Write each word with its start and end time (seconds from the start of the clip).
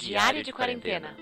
Diário 0.00 0.42
de 0.42 0.50
quarentena. 0.50 1.14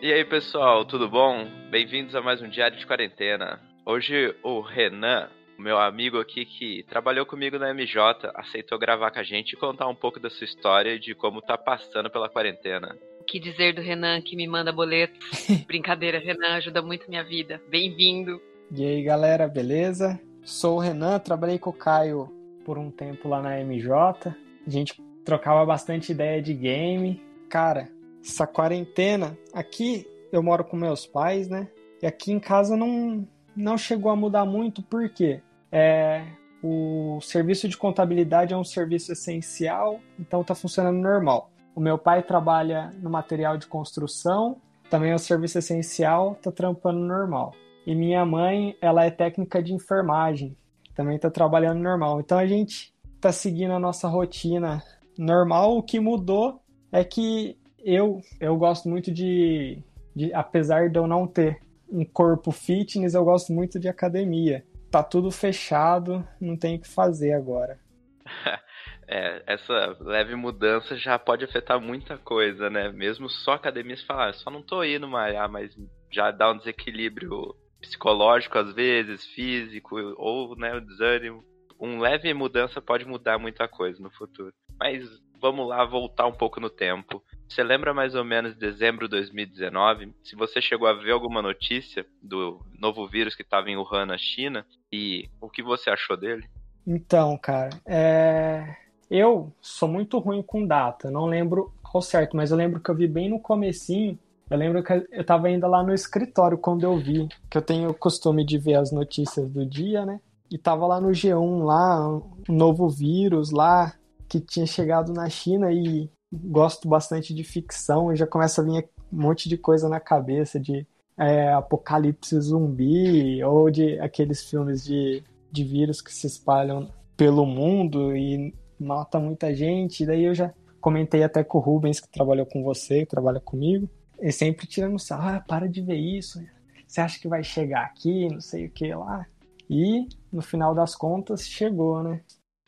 E 0.00 0.12
aí 0.12 0.24
pessoal, 0.24 0.84
tudo 0.84 1.08
bom? 1.08 1.44
Bem-vindos 1.72 2.14
a 2.14 2.22
mais 2.22 2.40
um 2.40 2.48
Diário 2.48 2.78
de 2.78 2.86
Quarentena. 2.86 3.60
Hoje 3.84 4.32
o 4.44 4.60
Renan, 4.60 5.28
meu 5.58 5.76
amigo 5.76 6.20
aqui 6.20 6.44
que 6.44 6.84
trabalhou 6.84 7.26
comigo 7.26 7.58
na 7.58 7.74
MJ, 7.74 8.30
aceitou 8.36 8.78
gravar 8.78 9.10
com 9.10 9.18
a 9.18 9.24
gente 9.24 9.54
e 9.54 9.56
contar 9.56 9.88
um 9.88 9.94
pouco 9.94 10.20
da 10.20 10.30
sua 10.30 10.44
história 10.44 10.94
e 10.94 11.00
de 11.00 11.16
como 11.16 11.42
tá 11.42 11.58
passando 11.58 12.10
pela 12.10 12.28
quarentena. 12.28 12.96
O 13.20 13.24
que 13.24 13.40
dizer 13.40 13.74
do 13.74 13.82
Renan 13.82 14.22
que 14.22 14.36
me 14.36 14.46
manda 14.46 14.70
boleto? 14.70 15.18
Brincadeira, 15.66 16.20
Renan 16.20 16.54
ajuda 16.54 16.80
muito 16.80 17.08
minha 17.08 17.24
vida. 17.24 17.60
Bem-vindo. 17.68 18.40
E 18.70 18.86
aí 18.86 19.02
galera, 19.02 19.48
beleza? 19.48 20.20
Sou 20.44 20.76
o 20.76 20.80
Renan, 20.80 21.18
trabalhei 21.18 21.58
com 21.58 21.70
o 21.70 21.76
Caio 21.76 22.41
por 22.64 22.78
um 22.78 22.90
tempo 22.90 23.28
lá 23.28 23.40
na 23.40 23.60
MJ. 23.60 24.34
A 24.66 24.70
gente 24.70 25.02
trocava 25.24 25.64
bastante 25.64 26.12
ideia 26.12 26.40
de 26.40 26.54
game. 26.54 27.22
Cara, 27.48 27.88
essa 28.22 28.46
quarentena, 28.46 29.36
aqui 29.52 30.06
eu 30.32 30.42
moro 30.42 30.64
com 30.64 30.76
meus 30.76 31.06
pais, 31.06 31.48
né? 31.48 31.68
E 32.00 32.06
aqui 32.06 32.32
em 32.32 32.40
casa 32.40 32.76
não, 32.76 33.26
não 33.54 33.76
chegou 33.76 34.10
a 34.10 34.16
mudar 34.16 34.44
muito, 34.44 34.82
por 34.82 35.08
quê? 35.08 35.40
É, 35.70 36.24
o 36.62 37.18
serviço 37.20 37.68
de 37.68 37.76
contabilidade 37.76 38.54
é 38.54 38.56
um 38.56 38.64
serviço 38.64 39.12
essencial, 39.12 40.00
então 40.18 40.44
tá 40.44 40.54
funcionando 40.54 40.98
normal. 40.98 41.50
O 41.74 41.80
meu 41.80 41.98
pai 41.98 42.22
trabalha 42.22 42.90
no 43.00 43.10
material 43.10 43.56
de 43.56 43.66
construção, 43.66 44.56
também 44.90 45.10
é 45.10 45.14
um 45.14 45.18
serviço 45.18 45.58
essencial, 45.58 46.36
tá 46.42 46.52
trampando 46.52 47.00
normal. 47.00 47.54
E 47.86 47.94
minha 47.94 48.24
mãe, 48.24 48.76
ela 48.80 49.04
é 49.04 49.10
técnica 49.10 49.62
de 49.62 49.72
enfermagem, 49.72 50.56
também 50.94 51.18
tá 51.18 51.30
trabalhando 51.30 51.80
normal. 51.80 52.20
Então 52.20 52.38
a 52.38 52.46
gente 52.46 52.92
tá 53.20 53.32
seguindo 53.32 53.72
a 53.72 53.78
nossa 53.78 54.08
rotina 54.08 54.82
normal. 55.16 55.76
O 55.76 55.82
que 55.82 56.00
mudou 56.00 56.60
é 56.90 57.04
que 57.04 57.56
eu, 57.78 58.20
eu 58.40 58.56
gosto 58.56 58.88
muito 58.88 59.12
de, 59.12 59.82
de, 60.14 60.32
apesar 60.34 60.90
de 60.90 60.98
eu 60.98 61.06
não 61.06 61.26
ter 61.26 61.60
um 61.90 62.04
corpo 62.04 62.50
fitness, 62.50 63.14
eu 63.14 63.24
gosto 63.24 63.52
muito 63.52 63.78
de 63.78 63.88
academia. 63.88 64.64
Tá 64.90 65.02
tudo 65.02 65.30
fechado, 65.30 66.26
não 66.40 66.56
tem 66.56 66.76
o 66.76 66.80
que 66.80 66.88
fazer 66.88 67.32
agora. 67.32 67.78
É, 69.14 69.42
essa 69.46 69.94
leve 70.00 70.34
mudança 70.34 70.96
já 70.96 71.18
pode 71.18 71.44
afetar 71.44 71.78
muita 71.78 72.16
coisa, 72.16 72.70
né? 72.70 72.90
Mesmo 72.90 73.28
só 73.28 73.52
academias 73.52 74.02
falar, 74.04 74.30
ah, 74.30 74.32
só 74.32 74.50
não 74.50 74.62
tô 74.62 74.82
indo 74.82 75.06
malhar, 75.06 75.50
mas 75.50 75.76
já 76.10 76.30
dá 76.30 76.50
um 76.50 76.56
desequilíbrio 76.56 77.54
psicológico 77.82 78.56
às 78.56 78.72
vezes, 78.72 79.26
físico, 79.26 79.96
ou 80.16 80.56
né, 80.56 80.74
o 80.74 80.80
desânimo. 80.80 81.44
Um 81.78 81.98
leve 81.98 82.32
mudança 82.32 82.80
pode 82.80 83.04
mudar 83.04 83.38
muita 83.38 83.66
coisa 83.66 84.00
no 84.00 84.10
futuro. 84.10 84.54
Mas 84.78 85.04
vamos 85.40 85.68
lá 85.68 85.84
voltar 85.84 86.26
um 86.26 86.32
pouco 86.32 86.60
no 86.60 86.70
tempo. 86.70 87.22
Você 87.48 87.62
lembra 87.64 87.92
mais 87.92 88.14
ou 88.14 88.24
menos 88.24 88.54
de 88.54 88.60
dezembro 88.60 89.08
de 89.08 89.16
2019? 89.16 90.14
Se 90.22 90.36
você 90.36 90.62
chegou 90.62 90.86
a 90.86 90.94
ver 90.94 91.10
alguma 91.10 91.42
notícia 91.42 92.06
do 92.22 92.64
novo 92.78 93.06
vírus 93.08 93.34
que 93.34 93.42
estava 93.42 93.68
em 93.68 93.76
Wuhan, 93.76 94.06
na 94.06 94.16
China, 94.16 94.64
e 94.90 95.28
o 95.40 95.50
que 95.50 95.62
você 95.62 95.90
achou 95.90 96.16
dele? 96.16 96.48
Então, 96.86 97.36
cara, 97.36 97.70
é... 97.84 98.76
eu 99.10 99.52
sou 99.60 99.88
muito 99.88 100.18
ruim 100.18 100.42
com 100.42 100.64
data, 100.64 101.10
não 101.10 101.26
lembro 101.26 101.72
ao 101.82 102.00
certo, 102.00 102.36
mas 102.36 102.52
eu 102.52 102.56
lembro 102.56 102.80
que 102.80 102.90
eu 102.90 102.94
vi 102.94 103.08
bem 103.08 103.28
no 103.28 103.40
comecinho 103.40 104.18
eu 104.50 104.58
lembro 104.58 104.82
que 104.82 104.92
eu 104.92 105.20
estava 105.20 105.46
ainda 105.46 105.66
lá 105.66 105.82
no 105.82 105.94
escritório 105.94 106.58
quando 106.58 106.84
eu 106.84 106.96
vi, 106.98 107.28
que 107.50 107.56
eu 107.56 107.62
tenho 107.62 107.90
o 107.90 107.94
costume 107.94 108.44
de 108.44 108.58
ver 108.58 108.74
as 108.74 108.92
notícias 108.92 109.48
do 109.48 109.64
dia, 109.64 110.04
né? 110.04 110.20
E 110.50 110.58
tava 110.58 110.86
lá 110.86 111.00
no 111.00 111.08
G1, 111.08 111.64
lá, 111.64 112.08
um 112.08 112.22
novo 112.48 112.88
vírus 112.88 113.50
lá, 113.50 113.94
que 114.28 114.40
tinha 114.40 114.66
chegado 114.66 115.12
na 115.12 115.28
China 115.28 115.72
e 115.72 116.10
gosto 116.32 116.88
bastante 116.88 117.34
de 117.34 117.44
ficção 117.44 118.12
e 118.12 118.16
já 118.16 118.26
começa 118.26 118.60
a 118.60 118.64
vir 118.64 118.88
um 119.12 119.22
monte 119.22 119.48
de 119.48 119.58
coisa 119.58 119.88
na 119.88 120.00
cabeça 120.00 120.58
de 120.58 120.86
é, 121.18 121.52
apocalipse 121.52 122.40
zumbi 122.40 123.42
ou 123.44 123.70
de 123.70 123.98
aqueles 124.00 124.42
filmes 124.48 124.84
de, 124.84 125.22
de 125.50 125.64
vírus 125.64 126.00
que 126.00 126.12
se 126.12 126.26
espalham 126.26 126.88
pelo 127.16 127.44
mundo 127.44 128.16
e 128.16 128.54
mata 128.78 129.18
muita 129.18 129.54
gente. 129.54 130.02
E 130.02 130.06
daí 130.06 130.24
eu 130.24 130.34
já 130.34 130.52
comentei 130.80 131.22
até 131.22 131.44
com 131.44 131.58
o 131.58 131.60
Rubens, 131.60 132.00
que 132.00 132.08
trabalhou 132.08 132.46
com 132.46 132.62
você, 132.62 133.00
que 133.00 133.10
trabalha 133.10 133.40
comigo. 133.40 133.88
E 134.22 134.30
sempre 134.30 134.68
tirando 134.68 135.00
sarro, 135.00 135.36
ah, 135.36 135.40
para 135.40 135.68
de 135.68 135.82
ver 135.82 135.98
isso. 135.98 136.40
Você 136.86 137.00
acha 137.00 137.18
que 137.18 137.26
vai 137.26 137.42
chegar 137.42 137.82
aqui, 137.82 138.28
não 138.28 138.40
sei 138.40 138.66
o 138.66 138.70
que 138.70 138.94
lá. 138.94 139.26
E 139.68 140.06
no 140.32 140.40
final 140.40 140.74
das 140.74 140.94
contas 140.94 141.48
chegou, 141.48 142.04
né? 142.04 142.22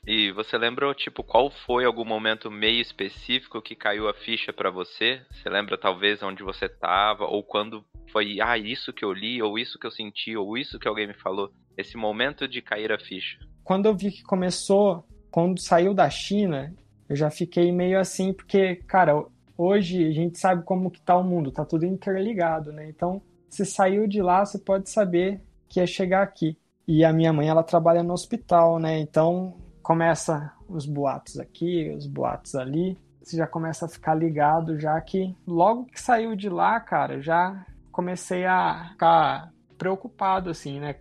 E 0.06 0.32
você 0.32 0.58
lembra, 0.58 0.92
tipo, 0.94 1.22
qual 1.22 1.50
foi 1.50 1.84
algum 1.84 2.04
momento 2.04 2.50
meio 2.50 2.80
específico 2.80 3.62
que 3.62 3.76
caiu 3.76 4.08
a 4.08 4.12
ficha 4.12 4.52
para 4.52 4.68
você? 4.68 5.22
Você 5.30 5.48
lembra 5.48 5.78
talvez 5.78 6.22
onde 6.22 6.42
você 6.42 6.68
tava 6.68 7.24
ou 7.24 7.42
quando 7.42 7.84
foi, 8.10 8.40
ah, 8.40 8.58
isso 8.58 8.92
que 8.92 9.04
eu 9.04 9.12
li, 9.12 9.40
ou 9.40 9.58
isso 9.58 9.78
que 9.78 9.86
eu 9.86 9.90
senti, 9.90 10.36
ou 10.36 10.58
isso 10.58 10.78
que 10.78 10.88
alguém 10.88 11.06
me 11.06 11.14
falou? 11.14 11.50
Esse 11.76 11.96
momento 11.96 12.48
de 12.48 12.60
cair 12.60 12.92
a 12.92 12.98
ficha. 12.98 13.38
Quando 13.62 13.86
eu 13.86 13.96
vi 13.96 14.10
que 14.10 14.22
começou, 14.22 15.06
quando 15.30 15.60
saiu 15.60 15.94
da 15.94 16.10
China, 16.10 16.74
eu 17.08 17.16
já 17.16 17.30
fiquei 17.30 17.72
meio 17.72 17.98
assim, 17.98 18.32
porque, 18.32 18.76
cara, 18.86 19.24
hoje 19.56 20.06
a 20.06 20.12
gente 20.12 20.38
sabe 20.38 20.62
como 20.64 20.90
que 20.90 21.00
tá 21.00 21.16
o 21.16 21.24
mundo, 21.24 21.52
tá 21.52 21.64
tudo 21.64 21.84
interligado, 21.84 22.72
né? 22.72 22.88
Então, 22.88 23.20
se 23.48 23.64
saiu 23.64 24.06
de 24.06 24.20
lá, 24.20 24.44
você 24.44 24.58
pode 24.58 24.90
saber 24.90 25.40
que 25.68 25.80
ia 25.80 25.86
chegar 25.86 26.22
aqui. 26.22 26.58
E 26.86 27.04
a 27.04 27.12
minha 27.12 27.32
mãe, 27.32 27.48
ela 27.48 27.62
trabalha 27.62 28.02
no 28.02 28.12
hospital, 28.12 28.78
né? 28.78 28.98
Então, 28.98 29.56
começa 29.82 30.52
os 30.68 30.86
boatos 30.86 31.38
aqui, 31.38 31.90
os 31.96 32.06
boatos 32.06 32.54
ali. 32.54 32.98
Você 33.22 33.36
já 33.36 33.46
começa 33.46 33.86
a 33.86 33.88
ficar 33.88 34.14
ligado, 34.14 34.78
já 34.78 35.00
que 35.00 35.34
logo 35.46 35.86
que 35.86 36.00
saiu 36.00 36.36
de 36.36 36.48
lá, 36.48 36.78
cara, 36.80 37.22
já 37.22 37.64
comecei 37.90 38.44
a 38.44 38.88
ficar 38.90 39.52
preocupado, 39.78 40.50
assim, 40.50 40.78
né? 40.80 40.96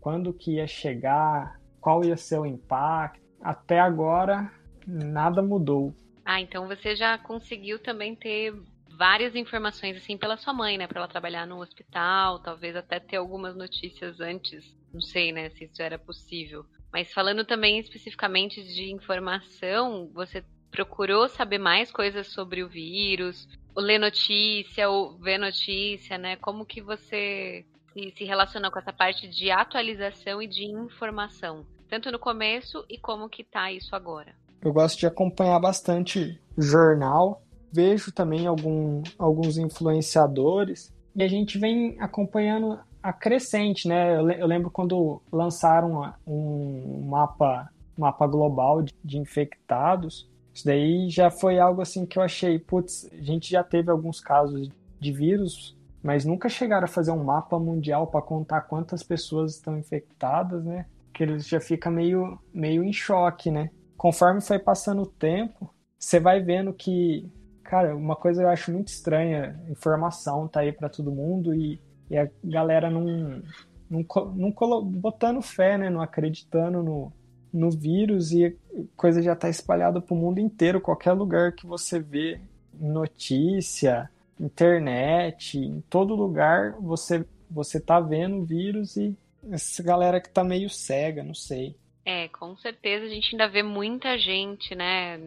Quando 0.00 0.32
que 0.32 0.56
ia 0.56 0.66
chegar, 0.66 1.60
qual 1.80 2.04
ia 2.04 2.16
ser 2.16 2.40
o 2.40 2.46
impacto. 2.46 3.22
Até 3.40 3.78
agora, 3.78 4.50
nada 4.86 5.42
mudou. 5.42 5.94
Ah, 6.24 6.40
então 6.40 6.68
você 6.68 6.94
já 6.94 7.18
conseguiu 7.18 7.78
também 7.78 8.14
ter 8.14 8.54
várias 8.96 9.34
informações 9.34 9.96
assim 9.96 10.16
pela 10.16 10.36
sua 10.36 10.52
mãe, 10.52 10.78
né, 10.78 10.86
para 10.86 11.00
ela 11.00 11.08
trabalhar 11.08 11.46
no 11.46 11.60
hospital, 11.60 12.40
talvez 12.40 12.76
até 12.76 13.00
ter 13.00 13.16
algumas 13.16 13.56
notícias 13.56 14.20
antes, 14.20 14.64
não 14.92 15.00
sei, 15.00 15.32
né, 15.32 15.50
se 15.50 15.64
isso 15.64 15.82
era 15.82 15.98
possível. 15.98 16.64
Mas 16.92 17.12
falando 17.12 17.44
também 17.44 17.78
especificamente 17.78 18.62
de 18.62 18.92
informação, 18.92 20.10
você 20.12 20.44
procurou 20.70 21.28
saber 21.28 21.58
mais 21.58 21.90
coisas 21.90 22.32
sobre 22.32 22.62
o 22.62 22.68
vírus, 22.68 23.46
ou 23.74 23.82
ler 23.82 23.98
notícia, 23.98 24.88
ou 24.88 25.18
ver 25.18 25.38
notícia, 25.38 26.18
né? 26.18 26.36
Como 26.36 26.66
que 26.66 26.82
você 26.82 27.64
se, 27.92 28.24
relacionou 28.24 28.70
com 28.70 28.78
essa 28.78 28.92
parte 28.92 29.28
de 29.28 29.50
atualização 29.50 30.40
e 30.42 30.46
de 30.46 30.64
informação, 30.64 31.66
tanto 31.88 32.10
no 32.10 32.18
começo 32.18 32.84
e 32.88 32.98
como 32.98 33.28
que 33.28 33.44
tá 33.44 33.70
isso 33.70 33.94
agora? 33.94 34.34
Eu 34.62 34.72
gosto 34.72 35.00
de 35.00 35.06
acompanhar 35.06 35.58
bastante 35.58 36.40
jornal, 36.56 37.42
vejo 37.72 38.12
também 38.12 38.46
algum, 38.46 39.02
alguns 39.18 39.58
influenciadores 39.58 40.92
e 41.16 41.22
a 41.22 41.28
gente 41.28 41.58
vem 41.58 41.96
acompanhando 42.00 42.78
a 43.02 43.12
crescente, 43.12 43.88
né? 43.88 44.16
Eu 44.16 44.46
lembro 44.46 44.70
quando 44.70 45.20
lançaram 45.32 46.14
um 46.24 47.04
mapa, 47.08 47.68
mapa 47.98 48.26
global 48.28 48.82
de, 48.82 48.94
de 49.04 49.18
infectados. 49.18 50.30
Isso 50.54 50.64
daí 50.64 51.10
já 51.10 51.28
foi 51.28 51.58
algo 51.58 51.82
assim 51.82 52.06
que 52.06 52.16
eu 52.16 52.22
achei, 52.22 52.58
putz, 52.58 53.10
a 53.12 53.22
gente 53.22 53.50
já 53.50 53.64
teve 53.64 53.90
alguns 53.90 54.20
casos 54.20 54.70
de 55.00 55.12
vírus, 55.12 55.76
mas 56.02 56.24
nunca 56.24 56.48
chegaram 56.48 56.84
a 56.84 56.88
fazer 56.88 57.10
um 57.10 57.24
mapa 57.24 57.58
mundial 57.58 58.06
para 58.06 58.22
contar 58.22 58.60
quantas 58.62 59.02
pessoas 59.02 59.56
estão 59.56 59.76
infectadas, 59.76 60.64
né? 60.64 60.86
Que 61.12 61.24
eles 61.24 61.48
já 61.48 61.60
fica 61.60 61.90
meio, 61.90 62.38
meio 62.54 62.84
em 62.84 62.92
choque, 62.92 63.50
né? 63.50 63.70
Conforme 64.02 64.40
foi 64.40 64.58
passando 64.58 65.02
o 65.02 65.06
tempo, 65.06 65.72
você 65.96 66.18
vai 66.18 66.40
vendo 66.40 66.72
que, 66.72 67.30
cara, 67.62 67.94
uma 67.94 68.16
coisa 68.16 68.42
eu 68.42 68.48
acho 68.48 68.72
muito 68.72 68.88
estranha, 68.88 69.56
informação 69.70 70.48
tá 70.48 70.58
aí 70.58 70.72
para 70.72 70.88
todo 70.88 71.12
mundo 71.12 71.54
e, 71.54 71.80
e, 72.10 72.18
a 72.18 72.28
galera 72.42 72.90
não, 72.90 73.40
não, 73.88 74.04
não 74.34 74.52
botando 74.84 75.40
fé, 75.40 75.78
né, 75.78 75.88
não 75.88 76.00
acreditando 76.00 76.82
no, 76.82 77.12
no 77.52 77.70
vírus 77.70 78.32
e 78.32 78.58
coisa 78.96 79.22
já 79.22 79.36
tá 79.36 79.48
espalhada 79.48 80.00
pro 80.00 80.16
mundo 80.16 80.40
inteiro, 80.40 80.80
qualquer 80.80 81.12
lugar 81.12 81.52
que 81.52 81.64
você 81.64 82.00
vê 82.00 82.40
notícia, 82.74 84.10
internet, 84.40 85.60
em 85.60 85.80
todo 85.82 86.16
lugar 86.16 86.72
você 86.80 87.24
você 87.48 87.78
tá 87.78 88.00
vendo 88.00 88.38
o 88.38 88.44
vírus 88.44 88.96
e 88.96 89.16
essa 89.48 89.80
galera 89.80 90.20
que 90.20 90.28
tá 90.28 90.42
meio 90.42 90.68
cega, 90.68 91.22
não 91.22 91.34
sei. 91.34 91.76
É, 92.04 92.28
com 92.28 92.56
certeza 92.56 93.06
a 93.06 93.08
gente 93.08 93.34
ainda 93.34 93.48
vê 93.48 93.62
muita 93.62 94.18
gente, 94.18 94.74
né? 94.74 95.18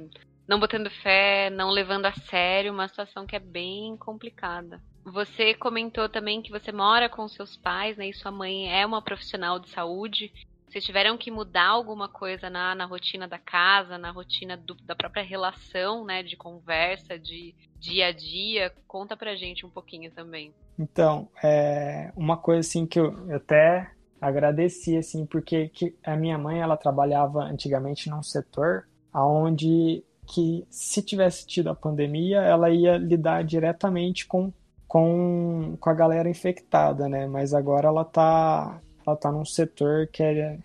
Não 0.48 0.60
botando 0.60 0.89
fé, 0.89 1.50
não 1.50 1.72
levando 1.72 2.06
a 2.06 2.13
sério 2.13 2.72
uma 2.72 2.88
situação 2.88 3.25
que 3.25 3.36
é 3.36 3.39
bem 3.39 3.98
complicada. 3.98 4.81
Você 5.04 5.54
comentou 5.54 6.10
também 6.10 6.42
que 6.42 6.51
você 6.51 6.72
mora 6.72 7.07
com 7.07 7.27
seus 7.27 7.56
pais, 7.57 7.98
né? 7.98 8.10
E 8.10 8.13
sua 8.13 8.31
mãe 8.31 8.72
é 8.72 8.86
uma 8.86 9.01
profissional 9.01 9.60
de 9.60 9.69
saúde. 9.69 10.31
Vocês 10.68 10.83
tiveram 10.83 11.18
que 11.18 11.31
mudar 11.31 11.68
alguma 11.68 12.10
coisa 12.10 12.50
na, 12.50 12.75
na 12.75 12.86
rotina 12.86 13.28
da 13.28 13.39
casa, 13.39 13.98
na 13.98 14.12
rotina 14.12 14.57
do, 14.57 14.75
da 14.75 14.95
própria 14.95 15.24
relação, 15.24 16.04
né, 16.04 16.21
de 16.21 16.36
conversa, 16.36 17.18
de 17.18 17.56
dia 17.80 18.07
a 18.07 18.12
dia? 18.12 18.74
Conta 18.88 19.16
pra 19.16 19.36
gente 19.36 19.66
um 19.66 19.69
pouquinho 19.69 20.12
também. 20.12 20.54
Então, 20.78 21.30
é 21.42 22.12
uma 22.16 22.36
coisa 22.36 22.60
assim 22.60 22.86
que 22.86 23.00
eu 23.00 23.33
até 23.33 23.94
agradeci 24.20 24.98
assim, 24.98 25.26
porque 25.26 25.70
que 25.70 25.96
a 26.04 26.16
minha 26.16 26.38
mãe 26.38 26.60
ela 26.60 26.78
trabalhava 26.78 27.44
antigamente 27.44 28.10
num 28.10 28.24
setor 28.24 28.88
aonde 29.12 30.04
que 30.28 30.66
se 30.70 31.02
tivesse 31.02 31.46
tido 31.46 31.70
a 31.70 31.76
pandemia, 31.76 32.40
ela 32.42 32.70
ia 32.70 32.98
lidar 32.98 33.44
diretamente 33.44 34.26
com 34.26 34.52
com, 34.88 35.76
com 35.80 35.90
a 35.90 35.94
galera 35.94 36.30
infectada, 36.30 37.10
né? 37.10 37.28
Mas 37.28 37.54
agora 37.54 37.88
ela 37.88 38.06
tá 38.06 38.82
ela 39.06 39.16
tá 39.16 39.32
num 39.32 39.46
setor 39.46 40.08
que 40.08 40.24
é, 40.24 40.60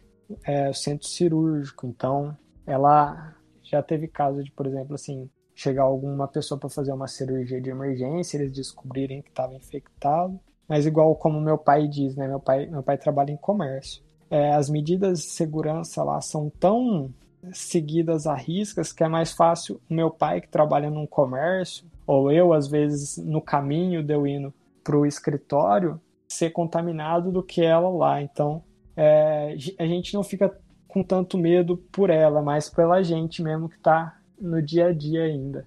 é 0.47 0.71
o 0.71 0.75
centro 0.75 1.07
cirúrgico, 1.09 1.87
então 1.87 2.37
ela 2.67 3.35
já 3.63 3.83
teve 3.83 4.09
caso 4.09 4.43
de, 4.43 4.51
por 4.51 4.67
exemplo, 4.67 4.95
assim, 4.95 5.29
chegar 5.55 5.83
alguma 5.83 6.27
pessoa 6.27 6.59
para 6.59 6.69
fazer 6.69 6.93
uma 6.93 7.07
cirurgia 7.07 7.61
de 7.61 7.71
emergência, 7.71 8.39
eles 8.39 8.53
descobrirem 8.53 9.23
que 9.23 9.29
estava 9.29 9.55
infectado. 9.55 10.41
Mas 10.71 10.87
igual 10.87 11.17
como 11.17 11.41
meu 11.41 11.59
pai 11.59 11.89
diz, 11.89 12.15
né? 12.15 12.29
Meu 12.29 12.39
pai, 12.39 12.67
meu 12.67 12.81
pai 12.81 12.97
trabalha 12.97 13.33
em 13.33 13.37
comércio. 13.37 14.01
É, 14.31 14.55
as 14.55 14.71
medidas 14.71 15.19
de 15.19 15.25
segurança 15.25 16.05
lá 16.05 16.21
são 16.21 16.49
tão 16.49 17.13
seguidas 17.53 18.25
a 18.25 18.37
riscas 18.37 18.93
que 18.93 19.03
é 19.03 19.09
mais 19.09 19.33
fácil 19.33 19.81
o 19.91 19.95
meu 19.95 20.13
pai 20.13 20.41
que 20.41 20.49
trabalha 20.49 20.89
num 20.89 21.07
comércio 21.07 21.87
ou 22.07 22.31
eu 22.31 22.53
às 22.53 22.69
vezes 22.69 23.17
no 23.17 23.41
caminho 23.41 24.01
de 24.01 24.15
eu 24.15 24.25
indo 24.27 24.55
para 24.85 24.97
o 24.97 25.05
escritório 25.05 26.01
ser 26.29 26.51
contaminado 26.51 27.33
do 27.33 27.43
que 27.43 27.65
ela 27.65 27.89
lá. 27.89 28.23
Então, 28.23 28.63
é, 28.97 29.57
a 29.77 29.87
gente 29.87 30.15
não 30.15 30.23
fica 30.23 30.57
com 30.87 31.03
tanto 31.03 31.37
medo 31.37 31.77
por 31.91 32.11
ela, 32.11 32.41
mas 32.43 32.69
pela 32.69 33.03
gente 33.03 33.43
mesmo 33.43 33.69
que 33.69 33.77
está 33.77 34.17
no 34.41 34.63
dia 34.63 34.87
a 34.87 34.93
dia 34.93 35.25
ainda. 35.25 35.67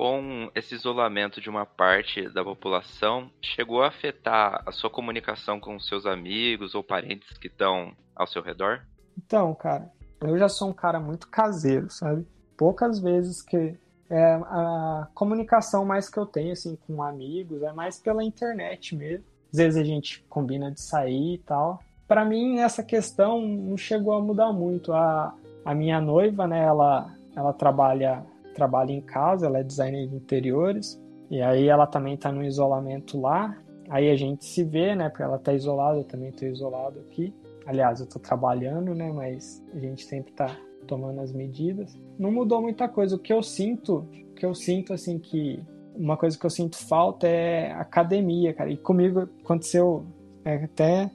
Com 0.00 0.50
esse 0.54 0.74
isolamento 0.74 1.42
de 1.42 1.50
uma 1.50 1.66
parte 1.66 2.26
da 2.30 2.42
população, 2.42 3.30
chegou 3.42 3.82
a 3.82 3.88
afetar 3.88 4.62
a 4.64 4.72
sua 4.72 4.88
comunicação 4.88 5.60
com 5.60 5.78
seus 5.78 6.06
amigos 6.06 6.74
ou 6.74 6.82
parentes 6.82 7.36
que 7.36 7.48
estão 7.48 7.92
ao 8.16 8.26
seu 8.26 8.40
redor? 8.40 8.80
Então, 9.18 9.54
cara, 9.54 9.92
eu 10.22 10.38
já 10.38 10.48
sou 10.48 10.70
um 10.70 10.72
cara 10.72 10.98
muito 10.98 11.28
caseiro, 11.28 11.90
sabe? 11.90 12.26
Poucas 12.56 12.98
vezes 12.98 13.42
que 13.42 13.76
é, 14.08 14.32
a 14.36 15.06
comunicação 15.14 15.84
mais 15.84 16.08
que 16.08 16.18
eu 16.18 16.24
tenho 16.24 16.52
assim 16.52 16.78
com 16.86 17.02
amigos 17.02 17.62
é 17.62 17.70
mais 17.70 17.98
pela 17.98 18.24
internet 18.24 18.96
mesmo 18.96 19.26
às 19.52 19.58
vezes 19.58 19.78
a 19.78 19.84
gente 19.84 20.24
combina 20.30 20.70
de 20.70 20.80
sair 20.80 21.34
e 21.34 21.38
tal. 21.38 21.78
Para 22.08 22.24
mim, 22.24 22.60
essa 22.60 22.82
questão 22.82 23.42
não 23.42 23.76
chegou 23.76 24.14
a 24.14 24.22
mudar 24.22 24.50
muito. 24.50 24.94
A, 24.94 25.34
a 25.62 25.74
minha 25.74 26.00
noiva, 26.00 26.46
né, 26.46 26.64
ela, 26.64 27.12
ela 27.36 27.52
trabalha, 27.52 28.24
trabalha 28.54 28.92
em 28.92 29.00
casa, 29.00 29.46
ela 29.46 29.58
é 29.58 29.62
designer 29.62 30.06
de 30.08 30.16
interiores, 30.16 31.00
e 31.30 31.40
aí 31.40 31.68
ela 31.68 31.86
também 31.86 32.16
tá 32.16 32.32
no 32.32 32.42
isolamento 32.42 33.20
lá. 33.20 33.56
Aí 33.88 34.10
a 34.10 34.16
gente 34.16 34.44
se 34.44 34.62
vê, 34.62 34.94
né, 34.94 35.08
porque 35.08 35.22
ela 35.22 35.38
tá 35.38 35.52
isolada, 35.52 35.98
eu 35.98 36.04
também 36.04 36.32
tô 36.32 36.44
isolado 36.46 36.98
aqui. 37.00 37.34
Aliás, 37.66 38.00
eu 38.00 38.06
tô 38.06 38.18
trabalhando, 38.18 38.94
né, 38.94 39.12
mas 39.12 39.64
a 39.74 39.78
gente 39.78 40.04
sempre 40.04 40.32
tá 40.32 40.56
tomando 40.86 41.20
as 41.20 41.32
medidas. 41.32 41.98
Não 42.18 42.32
mudou 42.32 42.60
muita 42.60 42.88
coisa. 42.88 43.16
O 43.16 43.18
que 43.18 43.32
eu 43.32 43.42
sinto, 43.42 44.06
o 44.30 44.34
que 44.34 44.44
eu 44.44 44.54
sinto 44.54 44.92
assim 44.92 45.18
que 45.18 45.62
uma 45.94 46.16
coisa 46.16 46.38
que 46.38 46.46
eu 46.46 46.50
sinto 46.50 46.76
falta 46.76 47.26
é 47.26 47.72
academia, 47.72 48.54
cara. 48.54 48.70
E 48.70 48.76
comigo 48.76 49.28
aconteceu 49.44 50.04
é, 50.44 50.64
até 50.64 51.10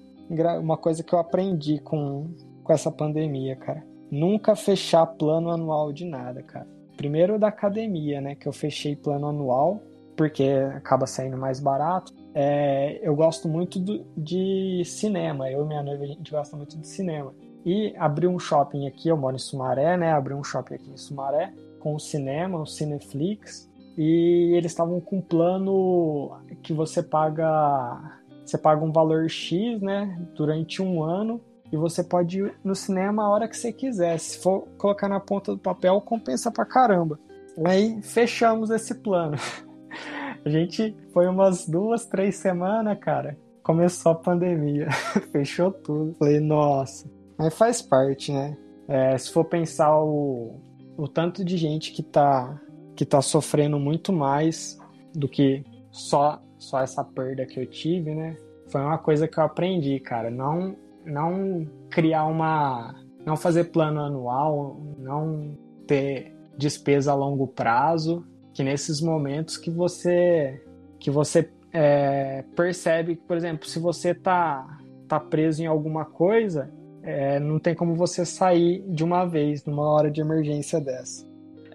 uma 0.62 0.78
coisa 0.78 1.04
que 1.04 1.14
eu 1.14 1.20
aprendi 1.20 1.80
com, 1.80 2.30
com 2.64 2.74
essa 2.74 2.92
pandemia, 2.92 3.56
cara. 3.56 3.84
Nunca 4.12 4.56
fechar 4.56 5.06
plano 5.06 5.50
anual 5.50 5.92
de 5.92 6.06
nada, 6.06 6.42
cara. 6.42 6.68
Primeiro 6.98 7.38
da 7.38 7.48
academia, 7.48 8.22
né? 8.22 8.36
Que 8.36 8.48
eu 8.48 8.54
fechei 8.54 8.96
plano 8.96 9.28
anual, 9.28 9.82
porque 10.16 10.44
acaba 10.76 11.06
saindo 11.06 11.38
mais 11.38 11.60
barato. 11.60 12.14
É, 12.34 13.00
eu 13.02 13.16
gosto 13.16 13.48
muito 13.48 13.80
do, 13.80 14.06
de 14.18 14.84
cinema. 14.86 15.50
Eu 15.50 15.64
e 15.64 15.68
minha 15.68 15.84
noiva, 15.84 16.04
a 16.04 16.08
gente 16.08 16.32
gosta 16.32 16.56
muito 16.56 16.78
de 16.78 16.88
cinema. 16.88 17.34
E 17.66 17.96
abri 17.98 18.28
um 18.28 18.38
shopping 18.38 18.88
aqui, 18.88 19.10
eu 19.10 19.18
moro 19.18 19.36
em 19.36 19.40
Sumaré, 19.40 19.98
né? 19.98 20.12
Abri 20.12 20.34
um 20.34 20.44
shopping 20.44 20.76
aqui 20.76 20.90
em 20.90 20.98
Sumaré 20.98 21.52
com 21.80 21.96
o 21.96 22.00
cinema, 22.00 22.60
o 22.60 22.66
Cineflix 22.66 23.70
e 23.98 24.54
eles 24.56 24.72
estavam 24.72 25.00
com 25.00 25.18
um 25.18 25.22
plano 25.22 26.38
que 26.62 26.74
você 26.74 27.02
paga 27.02 28.20
você 28.46 28.58
paga 28.58 28.84
um 28.84 28.92
valor 28.92 29.28
X, 29.28 29.82
né, 29.82 30.20
durante 30.36 30.82
um 30.82 31.02
ano 31.02 31.42
e 31.72 31.78
você 31.78 32.04
pode 32.04 32.40
ir 32.40 32.56
no 32.64 32.76
cinema 32.76 33.24
a 33.24 33.30
hora 33.30 33.48
que 33.48 33.58
você 33.58 33.72
quiser. 33.72 34.18
Se 34.20 34.40
for 34.40 34.68
colocar 34.78 35.10
na 35.10 35.20
ponta 35.20 35.52
do 35.52 35.58
papel, 35.58 36.00
compensa 36.02 36.52
pra 36.52 36.66
caramba. 36.66 37.20
Aí 37.66 38.02
fechamos 38.02 38.70
esse 38.70 38.96
plano. 38.96 39.38
A 40.46 40.50
gente 40.50 40.96
foi 41.12 41.28
umas 41.28 41.68
duas, 41.68 42.06
três 42.06 42.36
semanas, 42.36 43.00
cara. 43.00 43.38
Começou 43.64 44.12
a 44.12 44.16
pandemia, 44.16 44.92
fechou 45.32 45.72
tudo. 45.72 46.14
Falei, 46.20 46.40
nossa, 46.40 47.10
mas 47.36 47.58
faz 47.58 47.82
parte, 47.82 48.32
né? 48.32 48.56
É, 48.88 49.18
se 49.18 49.32
for 49.32 49.46
pensar 49.46 50.00
o, 50.00 50.62
o 50.96 51.08
tanto 51.08 51.44
de 51.44 51.58
gente 51.58 51.92
que 51.92 52.04
tá 52.04 52.62
que 52.96 53.04
está 53.04 53.22
sofrendo 53.22 53.78
muito 53.80 54.14
mais 54.14 54.78
do 55.14 55.28
que 55.28 55.64
só 55.92 56.42
só 56.60 56.80
essa 56.82 57.04
perda 57.04 57.46
que 57.46 57.60
eu 57.60 57.66
tive, 57.66 58.14
né? 58.14 58.38
Foi 58.68 58.82
uma 58.82 58.98
coisa 58.98 59.28
que 59.28 59.40
eu 59.40 59.44
aprendi, 59.44 60.00
cara, 60.00 60.30
não 60.30 60.76
não 61.06 61.68
criar 61.90 62.26
uma 62.26 62.96
não 63.26 63.36
fazer 63.36 63.66
plano 63.66 64.00
anual, 64.02 64.80
não 65.00 65.58
ter 65.88 66.32
despesa 66.58 67.12
a 67.12 67.16
longo 67.16 67.48
prazo, 67.48 68.24
que 68.54 68.64
nesses 68.64 69.02
momentos 69.02 69.58
que 69.58 69.70
você 69.70 70.64
que 71.00 71.10
você 71.10 71.50
é, 71.74 72.44
percebe 72.56 73.16
que, 73.16 73.24
por 73.24 73.36
exemplo, 73.36 73.68
se 73.68 73.80
você 73.80 74.14
tá 74.14 74.80
tá 75.08 75.20
preso 75.20 75.62
em 75.62 75.68
alguma 75.68 76.06
coisa, 76.06 76.72
é, 77.04 77.40
não 77.40 77.60
tem 77.60 77.76
como 77.76 77.96
você 77.96 78.26
sair 78.26 78.84
de 78.88 79.04
uma 79.04 79.26
vez 79.26 79.64
numa 79.66 79.88
hora 79.88 80.10
de 80.10 80.22
emergência 80.22 80.80
dessa 80.82 81.26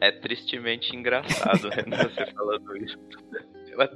é 0.00 0.10
tristemente 0.10 0.96
engraçado 0.96 1.68
né, 1.86 1.98
você 2.08 2.32
falando 2.32 2.76
isso. 2.78 2.98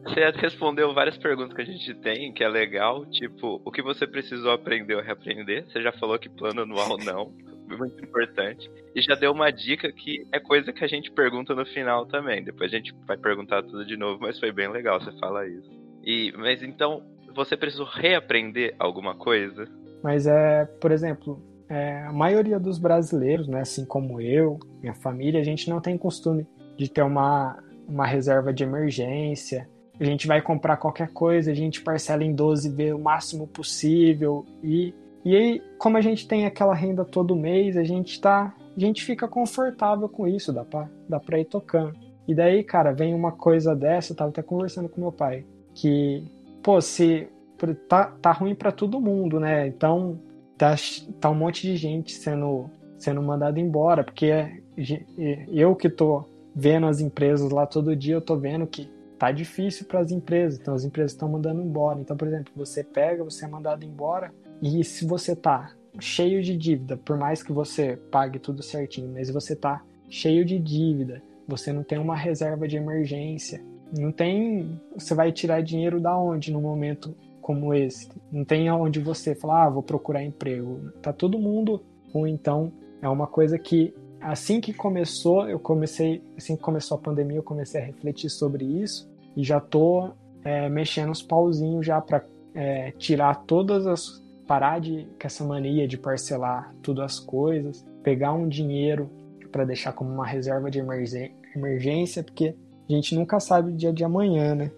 Você 0.05 0.31
respondeu 0.41 0.95
várias 0.95 1.19
perguntas 1.19 1.55
que 1.55 1.63
a 1.63 1.67
gente 1.67 1.95
tem, 1.95 2.33
que 2.33 2.43
é 2.43 2.49
legal, 2.49 3.05
tipo, 3.07 3.61
o 3.65 3.71
que 3.71 3.83
você 3.83 4.07
precisou 4.07 4.53
aprender 4.53 4.95
ou 4.95 5.03
reaprender? 5.03 5.67
Você 5.69 5.83
já 5.83 5.93
falou 5.93 6.19
que 6.19 6.29
plano 6.29 6.63
anual 6.63 6.97
não, 7.05 7.33
muito 7.69 8.03
importante. 8.03 8.71
E 8.95 9.03
já 9.03 9.15
deu 9.15 9.33
uma 9.33 9.51
dica 9.51 9.93
que 9.93 10.27
é 10.33 10.41
coisa 10.41 10.73
que 10.73 10.85
a 10.85 10.89
gente 10.89 11.11
pergunta 11.11 11.55
no 11.55 11.67
final 11.67 12.07
também. 12.07 12.43
Depois 12.43 12.73
a 12.73 12.77
gente 12.77 12.95
vai 13.07 13.17
perguntar 13.17 13.63
tudo 13.63 13.85
de 13.85 13.97
novo, 13.97 14.19
mas 14.21 14.39
foi 14.39 14.53
bem 14.53 14.69
legal 14.69 15.01
você 15.01 15.13
falar 15.19 15.47
isso. 15.49 15.71
E, 16.03 16.33
mas 16.37 16.63
então, 16.63 17.03
você 17.35 17.57
precisou 17.57 17.87
reaprender 17.87 18.75
alguma 18.79 19.15
coisa? 19.15 19.69
Mas 20.03 20.27
é, 20.27 20.65
por 20.81 20.93
exemplo, 20.93 21.43
é, 21.69 22.03
a 22.03 22.13
maioria 22.13 22.61
dos 22.61 22.79
brasileiros, 22.79 23.49
né, 23.49 23.61
assim 23.61 23.85
como 23.85 24.21
eu, 24.21 24.59
minha 24.81 24.95
família, 24.95 25.41
a 25.41 25.45
gente 25.45 25.69
não 25.69 25.81
tem 25.81 25.97
costume 25.97 26.47
de 26.77 26.89
ter 26.89 27.03
uma, 27.03 27.59
uma 27.89 28.07
reserva 28.07 28.53
de 28.53 28.65
emergência. 28.65 29.69
A 29.99 30.05
gente 30.05 30.27
vai 30.27 30.43
comprar 30.43 30.77
qualquer 30.77 31.09
coisa, 31.09 31.51
a 31.51 31.55
gente 31.55 31.81
parcela 31.81 32.25
em 32.25 32.35
12 32.35 32.69
vezes 32.71 32.95
o 32.95 32.99
máximo 32.99 33.47
possível. 33.47 34.45
E, 34.63 34.93
e 35.25 35.37
aí, 35.37 35.63
como 35.79 35.97
a 35.97 36.01
gente 36.01 36.27
tem 36.27 36.47
aquela 36.47 36.75
renda 36.75 37.05
todo 37.05 37.37
mês, 37.37 37.77
a 37.77 37.85
gente 37.85 38.21
tá. 38.21 38.55
A 38.77 38.81
gente 38.81 39.05
fica 39.05 39.29
confortável 39.29 40.09
com 40.09 40.27
isso, 40.27 40.53
dá 40.53 40.65
pra, 40.65 40.89
dá 41.09 41.21
pra 41.21 41.39
ir 41.39 41.45
tocando. 41.45 41.95
E 42.27 42.35
daí, 42.35 42.65
cara, 42.65 42.93
vem 42.93 43.15
uma 43.15 43.31
coisa 43.31 43.75
dessa, 43.75 44.13
eu 44.13 44.17
tava 44.17 44.31
até 44.31 44.43
conversando 44.43 44.89
com 44.89 45.01
meu 45.01 45.13
pai, 45.13 45.45
que, 45.75 46.25
pô, 46.63 46.81
se. 46.81 47.29
Tá, 47.89 48.07
tá 48.21 48.33
ruim 48.33 48.55
para 48.55 48.73
todo 48.73 49.01
mundo, 49.01 49.39
né? 49.39 49.69
Então, 49.69 50.19
tá, 50.59 50.75
tá 51.21 51.31
um 51.31 51.35
monte 51.35 51.63
de 51.63 51.77
gente 51.77 52.13
sendo, 52.13 52.69
sendo 52.99 53.23
mandada 53.23 53.61
embora, 53.61 54.03
porque 54.03 54.27
é, 54.27 54.53
eu 55.49 55.75
que 55.75 55.89
tô 55.89 56.25
vendo 56.55 56.87
as 56.87 57.01
empresas 57.01 57.51
lá 57.51 57.67
todo 57.67 57.97
dia, 57.97 58.15
eu 58.15 58.21
tô 58.21 58.37
vendo 58.37 58.67
que 58.67 58.91
tá 59.25 59.33
difícil 59.33 59.87
para 59.87 60.01
as 60.01 60.11
empresas, 60.11 60.61
então 60.61 60.75
as 60.75 60.85
empresas 60.85 61.13
estão 61.13 61.31
mandando 61.31 61.63
embora. 61.63 61.99
Então, 61.99 62.15
por 62.15 62.29
exemplo, 62.29 62.53
você 62.55 62.85
pega, 62.85 63.25
você 63.25 63.47
é 63.47 63.49
mandado 63.49 63.83
embora, 63.83 64.31
e 64.61 64.85
se 64.85 65.07
você 65.07 65.35
tá 65.35 65.73
cheio 65.99 66.43
de 66.43 66.55
dívida, 66.55 66.99
por 66.99 67.17
mais 67.17 67.43
que 67.43 67.51
você 67.51 67.97
pague 68.11 68.39
tudo 68.39 68.63
certinho, 68.63 69.11
mas 69.15 69.31
você 69.31 69.57
tá 69.57 69.83
cheio 70.11 70.45
de 70.45 70.59
dívida, 70.59 71.23
você 71.49 71.73
não 71.73 71.83
tem 71.83 71.99
uma 71.99 72.15
reserva 72.15 72.69
de 72.69 72.77
emergência, 72.77 73.65
não 73.99 74.13
tem, 74.13 74.79
você 74.95 75.15
vai 75.15 75.33
tirar 75.33 75.63
dinheiro 75.63 76.01
da 76.01 76.19
onde 76.19 76.53
no 76.53 76.61
momento 76.61 77.17
como 77.41 77.73
esse. 77.73 78.11
Não 78.31 78.45
tem 78.45 78.69
aonde 78.69 79.01
você 79.01 79.35
falar, 79.35 79.65
ah, 79.65 79.71
vou 79.71 79.83
procurar 79.83 80.23
emprego. 80.23 80.93
Tá 81.01 81.15
todo 81.15 81.39
mundo 81.39 81.83
ruim, 82.13 82.33
então 82.33 82.71
é 83.01 83.09
uma 83.09 83.27
coisa 83.27 83.59
que 83.59 83.95
assim 84.21 84.61
que 84.61 84.75
começou, 84.75 85.49
eu 85.49 85.59
comecei, 85.59 86.23
assim 86.37 86.57
que 86.57 86.63
começou 86.63 86.99
a 86.99 87.01
pandemia, 87.01 87.39
eu 87.39 87.43
comecei 87.43 87.81
a 87.81 87.85
refletir 87.85 88.29
sobre 88.29 88.65
isso 88.65 89.14
e 89.37 89.43
já 89.43 89.61
tô 89.61 90.13
é, 90.45 90.69
mexendo 90.69 91.11
os 91.11 91.23
pauzinhos 91.23 91.87
já 91.87 92.01
para 92.01 92.25
é, 92.55 92.93
tirar 92.93 93.45
todas 93.47 93.87
as, 93.87 94.23
parar 94.47 94.81
de 94.81 95.07
com 95.21 95.27
essa 95.27 95.45
mania 95.45 95.89
de 95.89 95.99
parcelar 95.99 96.75
tudo 96.83 97.03
as 97.03 97.19
coisas, 97.19 97.85
pegar 98.03 98.33
um 98.33 98.49
dinheiro 98.49 99.11
para 99.51 99.65
deixar 99.65 99.93
como 99.93 100.13
uma 100.13 100.27
reserva 100.27 100.71
de 100.71 100.81
emergência, 101.55 102.23
porque 102.23 102.55
a 102.89 102.93
gente 102.93 103.15
nunca 103.15 103.41
sabe 103.41 103.73
o 103.73 103.77
dia 103.77 103.93
de 103.93 104.05
amanhã, 104.05 104.55
né? 104.55 104.71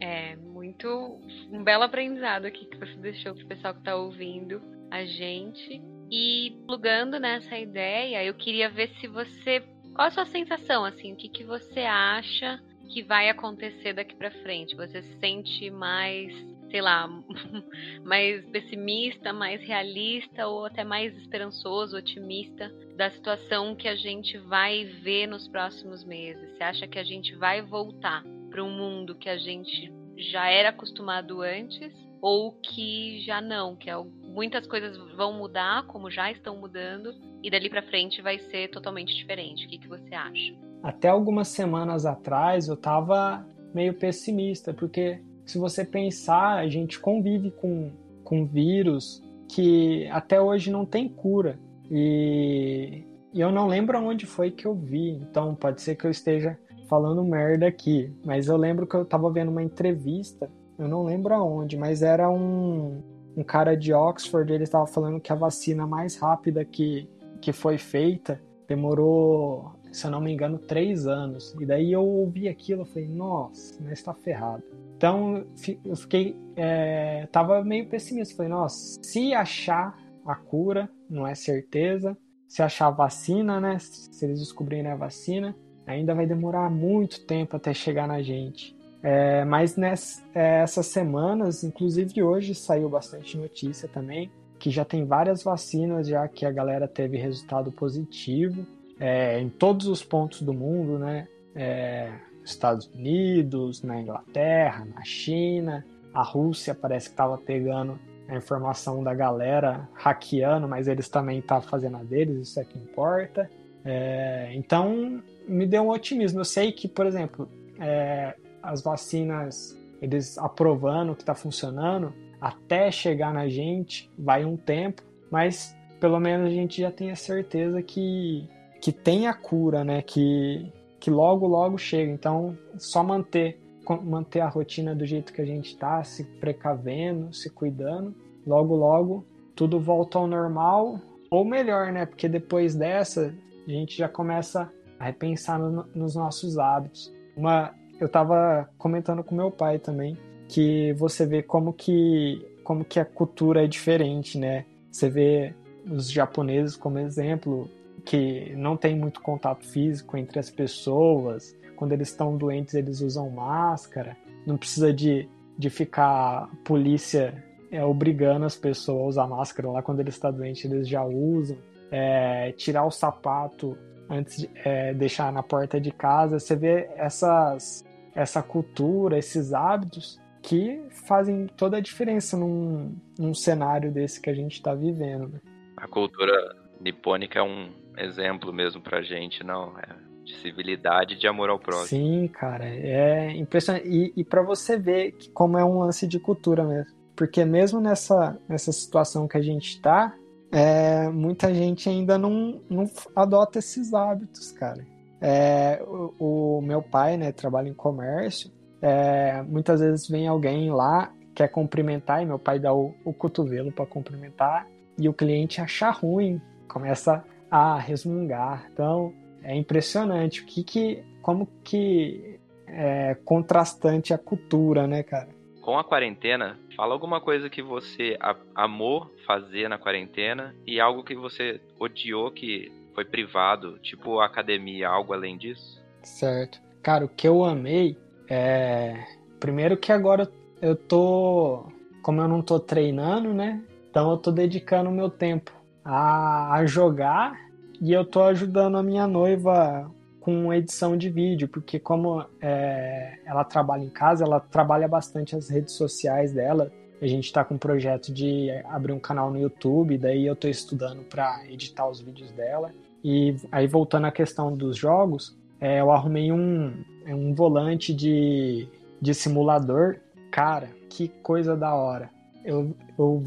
É, 0.00 0.36
muito 0.36 1.18
um 1.52 1.62
belo 1.62 1.82
aprendizado 1.82 2.46
aqui 2.46 2.64
que 2.64 2.78
você 2.78 2.94
deixou 2.96 3.34
pro 3.34 3.46
pessoal 3.46 3.74
que 3.74 3.82
tá 3.82 3.96
ouvindo 3.96 4.62
a 4.90 5.04
gente. 5.04 5.82
E 6.10 6.56
plugando 6.66 7.20
nessa 7.20 7.56
ideia, 7.58 8.24
eu 8.24 8.34
queria 8.34 8.68
ver 8.70 8.88
se 9.00 9.06
você. 9.06 9.62
Qual 9.94 10.08
a 10.08 10.10
sua 10.10 10.24
sensação, 10.26 10.84
assim? 10.84 11.12
O 11.12 11.16
que, 11.16 11.28
que 11.28 11.44
você 11.44 11.80
acha 11.80 12.60
que 12.90 13.02
vai 13.02 13.28
acontecer 13.28 13.92
daqui 13.92 14.14
para 14.16 14.30
frente? 14.30 14.74
Você 14.76 15.02
se 15.02 15.18
sente 15.20 15.70
mais, 15.70 16.32
sei 16.70 16.80
lá, 16.80 17.08
mais 18.04 18.44
pessimista, 18.46 19.32
mais 19.32 19.62
realista 19.62 20.46
ou 20.46 20.66
até 20.66 20.84
mais 20.84 21.16
esperançoso, 21.16 21.96
otimista 21.96 22.68
da 22.96 23.10
situação 23.10 23.74
que 23.74 23.88
a 23.88 23.94
gente 23.94 24.36
vai 24.38 24.84
ver 25.02 25.26
nos 25.26 25.48
próximos 25.48 26.04
meses? 26.04 26.56
Você 26.56 26.64
acha 26.64 26.86
que 26.86 26.98
a 26.98 27.04
gente 27.04 27.34
vai 27.36 27.62
voltar 27.62 28.24
para 28.50 28.64
um 28.64 28.70
mundo 28.70 29.14
que 29.14 29.28
a 29.28 29.38
gente 29.38 29.92
já 30.16 30.48
era 30.50 30.70
acostumado 30.70 31.40
antes 31.40 31.94
ou 32.20 32.52
que 32.52 33.22
já 33.22 33.40
não, 33.40 33.76
que 33.76 33.88
é 33.88 33.96
muitas 34.24 34.66
coisas 34.66 34.96
vão 35.16 35.32
mudar, 35.32 35.86
como 35.86 36.10
já 36.10 36.30
estão 36.30 36.58
mudando, 36.58 37.14
e 37.42 37.50
dali 37.50 37.70
para 37.70 37.82
frente 37.82 38.20
vai 38.20 38.38
ser 38.38 38.68
totalmente 38.68 39.14
diferente. 39.14 39.64
O 39.64 39.68
que, 39.68 39.78
que 39.78 39.88
você 39.88 40.14
acha? 40.14 40.69
Até 40.82 41.08
algumas 41.08 41.48
semanas 41.48 42.06
atrás 42.06 42.68
eu 42.68 42.74
estava 42.74 43.46
meio 43.74 43.94
pessimista, 43.94 44.72
porque 44.72 45.20
se 45.44 45.58
você 45.58 45.84
pensar, 45.84 46.58
a 46.58 46.68
gente 46.68 46.98
convive 46.98 47.50
com, 47.50 47.90
com 48.24 48.46
vírus 48.46 49.22
que 49.48 50.06
até 50.08 50.40
hoje 50.40 50.70
não 50.70 50.86
tem 50.86 51.08
cura. 51.08 51.58
E, 51.90 53.04
e 53.32 53.40
eu 53.40 53.50
não 53.50 53.66
lembro 53.66 53.98
aonde 53.98 54.26
foi 54.26 54.50
que 54.50 54.66
eu 54.66 54.74
vi, 54.74 55.10
então 55.10 55.54
pode 55.54 55.82
ser 55.82 55.96
que 55.96 56.06
eu 56.06 56.10
esteja 56.10 56.58
falando 56.88 57.22
merda 57.24 57.66
aqui, 57.66 58.12
mas 58.24 58.48
eu 58.48 58.56
lembro 58.56 58.86
que 58.86 58.96
eu 58.96 59.02
estava 59.02 59.30
vendo 59.30 59.50
uma 59.50 59.62
entrevista, 59.62 60.50
eu 60.78 60.88
não 60.88 61.04
lembro 61.04 61.34
aonde, 61.34 61.76
mas 61.76 62.02
era 62.02 62.28
um, 62.28 63.00
um 63.36 63.44
cara 63.44 63.76
de 63.76 63.92
Oxford, 63.92 64.52
ele 64.52 64.64
estava 64.64 64.86
falando 64.86 65.20
que 65.20 65.32
a 65.32 65.36
vacina 65.36 65.86
mais 65.86 66.16
rápida 66.16 66.64
que, 66.64 67.08
que 67.40 67.52
foi 67.52 67.78
feita 67.78 68.40
demorou, 68.66 69.72
se 69.92 70.06
eu 70.06 70.10
não 70.10 70.20
me 70.20 70.32
engano, 70.32 70.58
três 70.58 71.06
anos. 71.06 71.54
E 71.60 71.66
daí 71.66 71.92
eu 71.92 72.04
ouvi 72.04 72.48
aquilo, 72.48 72.82
eu 72.82 72.86
falei, 72.86 73.08
nossa, 73.08 73.76
mas 73.82 73.92
está 73.92 74.14
ferrado. 74.14 74.62
Então 74.96 75.46
eu 75.84 75.96
fiquei, 75.96 76.36
é, 76.56 77.26
tava 77.32 77.64
meio 77.64 77.88
pessimista, 77.88 78.36
falei, 78.36 78.50
nossa, 78.50 79.00
se 79.02 79.32
achar 79.32 79.98
a 80.26 80.34
cura, 80.34 80.88
não 81.08 81.26
é 81.26 81.34
certeza, 81.34 82.16
se 82.46 82.62
achar 82.62 82.88
a 82.88 82.90
vacina, 82.90 83.60
né, 83.60 83.78
se 83.78 84.24
eles 84.24 84.40
descobrirem 84.40 84.90
a 84.90 84.96
vacina, 84.96 85.56
ainda 85.86 86.14
vai 86.14 86.26
demorar 86.26 86.70
muito 86.70 87.24
tempo 87.26 87.56
até 87.56 87.72
chegar 87.72 88.06
na 88.06 88.22
gente. 88.22 88.76
É, 89.02 89.44
mas 89.46 89.76
nessas 89.76 90.22
é, 90.34 90.66
semanas, 90.66 91.64
inclusive 91.64 92.22
hoje 92.22 92.54
saiu 92.54 92.88
bastante 92.88 93.38
notícia 93.38 93.88
também, 93.88 94.30
que 94.58 94.70
já 94.70 94.84
tem 94.84 95.06
várias 95.06 95.42
vacinas 95.42 96.06
já 96.06 96.28
que 96.28 96.44
a 96.44 96.52
galera 96.52 96.86
teve 96.86 97.16
resultado 97.16 97.72
positivo 97.72 98.66
é, 99.00 99.40
em 99.40 99.48
todos 99.48 99.86
os 99.86 100.04
pontos 100.04 100.42
do 100.42 100.52
mundo, 100.52 100.98
né? 100.98 101.26
É, 101.56 102.12
Estados 102.44 102.86
Unidos, 102.94 103.82
na 103.82 104.00
Inglaterra, 104.00 104.86
na 104.94 105.02
China, 105.02 105.84
a 106.12 106.22
Rússia 106.22 106.74
parece 106.74 107.08
que 107.08 107.14
estava 107.14 107.38
pegando 107.38 107.98
a 108.28 108.36
informação 108.36 109.02
da 109.02 109.14
galera 109.14 109.88
hackeando, 109.94 110.68
mas 110.68 110.86
eles 110.86 111.08
também 111.08 111.38
estavam 111.38 111.68
fazendo 111.68 111.96
a 111.96 112.02
deles, 112.02 112.48
isso 112.48 112.60
é 112.60 112.64
que 112.64 112.78
importa. 112.78 113.50
É, 113.84 114.50
então 114.54 115.22
me 115.48 115.66
deu 115.66 115.82
um 115.82 115.90
otimismo. 115.90 116.40
Eu 116.40 116.44
sei 116.44 116.70
que, 116.70 116.86
por 116.86 117.06
exemplo, 117.06 117.48
é, 117.80 118.34
as 118.62 118.82
vacinas, 118.82 119.76
eles 120.00 120.38
aprovando 120.38 121.14
que 121.14 121.22
está 121.22 121.34
funcionando, 121.34 122.12
até 122.40 122.90
chegar 122.90 123.32
na 123.32 123.48
gente 123.48 124.10
vai 124.18 124.44
um 124.44 124.56
tempo, 124.56 125.02
mas 125.30 125.76
pelo 125.98 126.18
menos 126.18 126.46
a 126.46 126.50
gente 126.50 126.80
já 126.80 126.90
tem 126.90 127.10
a 127.10 127.16
certeza 127.16 127.82
que, 127.82 128.48
que 128.80 128.92
tem 128.92 129.26
a 129.26 129.34
cura, 129.34 129.84
né? 129.84 130.02
Que, 130.02 130.72
que 130.98 131.10
logo, 131.10 131.46
logo 131.46 131.78
chega. 131.78 132.10
Então, 132.10 132.56
só 132.78 133.02
manter, 133.02 133.60
manter 134.02 134.40
a 134.40 134.48
rotina 134.48 134.94
do 134.94 135.04
jeito 135.04 135.32
que 135.32 135.40
a 135.40 135.46
gente 135.46 135.72
está, 135.72 136.02
se 136.02 136.24
precavendo, 136.24 137.32
se 137.34 137.50
cuidando, 137.50 138.14
logo, 138.46 138.74
logo 138.74 139.24
tudo 139.54 139.78
volta 139.78 140.18
ao 140.18 140.26
normal, 140.26 140.98
ou 141.30 141.44
melhor, 141.44 141.92
né? 141.92 142.06
Porque 142.06 142.26
depois 142.26 142.74
dessa, 142.74 143.34
a 143.66 143.70
gente 143.70 143.98
já 143.98 144.08
começa 144.08 144.72
a 144.98 145.04
repensar 145.04 145.58
no, 145.58 145.84
nos 145.94 146.14
nossos 146.14 146.56
hábitos. 146.58 147.12
Uma, 147.36 147.74
eu 148.00 148.06
estava 148.06 148.70
comentando 148.78 149.22
com 149.22 149.34
meu 149.34 149.50
pai 149.50 149.78
também 149.78 150.16
que 150.48 150.94
você 150.94 151.26
vê 151.26 151.42
como 151.42 151.74
que 151.74 152.44
como 152.64 152.84
que 152.84 152.98
a 152.98 153.04
cultura 153.04 153.64
é 153.64 153.66
diferente, 153.66 154.38
né? 154.38 154.64
Você 154.90 155.10
vê 155.10 155.54
os 155.86 156.10
japoneses 156.10 156.76
como 156.76 156.98
exemplo 156.98 157.68
que 158.04 158.54
não 158.56 158.76
tem 158.76 158.96
muito 158.96 159.20
contato 159.20 159.66
físico 159.66 160.16
entre 160.16 160.38
as 160.38 160.50
pessoas. 160.50 161.56
Quando 161.76 161.92
eles 161.92 162.08
estão 162.08 162.36
doentes, 162.36 162.74
eles 162.74 163.00
usam 163.00 163.30
máscara. 163.30 164.16
Não 164.46 164.56
precisa 164.56 164.92
de, 164.92 165.28
de 165.56 165.70
ficar 165.70 166.50
polícia 166.64 167.44
é, 167.70 167.84
obrigando 167.84 168.44
as 168.44 168.56
pessoas 168.56 169.16
a 169.16 169.24
usar 169.24 169.26
máscara 169.28 169.70
lá. 169.70 169.82
Quando 169.82 170.00
ele 170.00 170.08
está 170.08 170.30
doente, 170.30 170.66
eles 170.66 170.88
já 170.88 171.04
usam. 171.04 171.56
É, 171.92 172.52
tirar 172.52 172.84
o 172.84 172.90
sapato 172.90 173.76
antes 174.08 174.38
de 174.38 174.50
é, 174.64 174.92
deixar 174.94 175.32
na 175.32 175.42
porta 175.42 175.80
de 175.80 175.90
casa. 175.90 176.38
Você 176.38 176.56
vê 176.56 176.90
essas, 176.96 177.84
essa 178.14 178.42
cultura, 178.42 179.18
esses 179.18 179.52
hábitos 179.52 180.20
que 180.42 180.82
fazem 181.06 181.46
toda 181.56 181.76
a 181.76 181.80
diferença 181.80 182.36
num, 182.36 182.96
num 183.18 183.34
cenário 183.34 183.92
desse 183.92 184.20
que 184.20 184.30
a 184.30 184.34
gente 184.34 184.54
está 184.54 184.74
vivendo. 184.74 185.28
Né? 185.28 185.40
A 185.76 185.86
cultura 185.86 186.32
nipônica 186.80 187.38
é 187.38 187.42
um 187.42 187.70
exemplo 187.98 188.52
mesmo 188.52 188.80
pra 188.80 189.02
gente, 189.02 189.44
não? 189.44 189.78
É 189.78 190.10
de 190.24 190.36
civilidade 190.36 191.14
e 191.14 191.16
de 191.16 191.26
amor 191.26 191.50
ao 191.50 191.58
próximo. 191.58 192.00
Sim, 192.00 192.28
cara, 192.28 192.66
é 192.66 193.32
impressionante. 193.36 193.88
E, 193.88 194.12
e 194.16 194.24
para 194.24 194.42
você 194.42 194.78
ver 194.78 195.14
como 195.34 195.58
é 195.58 195.64
um 195.64 195.80
lance 195.80 196.06
de 196.06 196.18
cultura 196.18 196.64
mesmo. 196.64 196.94
Porque 197.16 197.44
mesmo 197.44 197.80
nessa, 197.80 198.38
nessa 198.48 198.72
situação 198.72 199.28
que 199.28 199.36
a 199.36 199.42
gente 199.42 199.70
está, 199.70 200.14
é, 200.50 201.08
muita 201.08 201.52
gente 201.52 201.88
ainda 201.88 202.16
não, 202.16 202.60
não 202.68 202.84
adota 203.14 203.58
esses 203.58 203.92
hábitos, 203.92 204.52
cara. 204.52 204.86
É, 205.20 205.82
o, 205.86 206.58
o, 206.58 206.62
meu 206.62 206.80
pai, 206.80 207.16
né, 207.16 207.30
trabalha 207.30 207.68
em 207.68 207.74
comércio. 207.74 208.50
É, 208.80 209.42
muitas 209.42 209.80
vezes 209.80 210.08
vem 210.08 210.26
alguém 210.26 210.70
lá, 210.70 211.12
quer 211.34 211.48
cumprimentar, 211.48 212.22
e 212.22 212.26
meu 212.26 212.38
pai 212.38 212.58
dá 212.58 212.72
o, 212.72 212.94
o 213.04 213.12
cotovelo 213.12 213.70
para 213.70 213.84
cumprimentar, 213.84 214.66
e 214.98 215.08
o 215.08 215.12
cliente 215.12 215.60
acha 215.60 215.90
ruim, 215.90 216.40
começa 216.70 217.24
a 217.50 217.78
resmungar. 217.78 218.68
Então, 218.72 219.12
é 219.42 219.54
impressionante 219.54 220.42
o 220.42 220.46
que, 220.46 220.62
que 220.62 221.04
como 221.20 221.48
que 221.64 222.38
é 222.66 223.16
contrastante 223.24 224.14
a 224.14 224.18
cultura, 224.18 224.86
né, 224.86 225.02
cara? 225.02 225.28
Com 225.60 225.78
a 225.78 225.84
quarentena, 225.84 226.58
fala 226.76 226.94
alguma 226.94 227.20
coisa 227.20 227.50
que 227.50 227.60
você 227.60 228.16
amou 228.54 229.10
fazer 229.26 229.68
na 229.68 229.78
quarentena 229.78 230.54
e 230.66 230.80
algo 230.80 231.04
que 231.04 231.14
você 231.14 231.60
odiou 231.78 232.30
que 232.30 232.72
foi 232.94 233.04
privado, 233.04 233.78
tipo 233.80 234.20
academia, 234.20 234.88
algo 234.88 235.12
além 235.12 235.36
disso? 235.36 235.82
Certo. 236.02 236.60
Cara, 236.82 237.04
o 237.04 237.08
que 237.08 237.28
eu 237.28 237.44
amei 237.44 237.98
é. 238.28 239.04
Primeiro 239.38 239.76
que 239.76 239.92
agora 239.92 240.30
eu 240.62 240.74
tô. 240.74 241.66
Como 242.02 242.20
eu 242.20 242.28
não 242.28 242.40
tô 242.40 242.58
treinando, 242.58 243.34
né? 243.34 243.62
Então 243.90 244.10
eu 244.10 244.16
tô 244.16 244.30
dedicando 244.30 244.88
o 244.88 244.92
meu 244.92 245.10
tempo 245.10 245.59
a, 245.90 246.54
a 246.54 246.66
jogar 246.66 247.36
e 247.80 247.92
eu 247.92 248.04
tô 248.04 248.22
ajudando 248.22 248.76
a 248.76 248.82
minha 248.82 249.08
noiva 249.08 249.90
com 250.20 250.52
edição 250.52 250.96
de 250.96 251.10
vídeo, 251.10 251.48
porque 251.48 251.80
como 251.80 252.24
é, 252.40 253.18
ela 253.24 253.42
trabalha 253.42 253.82
em 253.82 253.90
casa, 253.90 254.24
ela 254.24 254.38
trabalha 254.38 254.86
bastante 254.86 255.34
as 255.34 255.48
redes 255.48 255.74
sociais 255.74 256.32
dela. 256.32 256.70
A 257.02 257.06
gente 257.06 257.24
está 257.24 257.42
com 257.42 257.54
um 257.54 257.58
projeto 257.58 258.12
de 258.12 258.50
abrir 258.68 258.92
um 258.92 259.00
canal 259.00 259.32
no 259.32 259.40
YouTube, 259.40 259.98
daí 259.98 260.26
eu 260.26 260.34
estou 260.34 260.50
estudando 260.50 261.02
para 261.02 261.42
editar 261.48 261.88
os 261.88 262.00
vídeos 262.00 262.30
dela. 262.32 262.70
E 263.02 263.34
aí 263.50 263.66
voltando 263.66 264.06
à 264.06 264.12
questão 264.12 264.54
dos 264.54 264.76
jogos, 264.76 265.36
é, 265.58 265.80
eu 265.80 265.90
arrumei 265.90 266.30
um, 266.30 266.84
um 267.08 267.34
volante 267.34 267.92
de, 267.92 268.68
de 269.00 269.14
simulador. 269.14 269.96
Cara, 270.30 270.68
que 270.88 271.08
coisa 271.08 271.56
da 271.56 271.74
hora. 271.74 272.10
Eu, 272.44 272.76
eu 272.98 273.24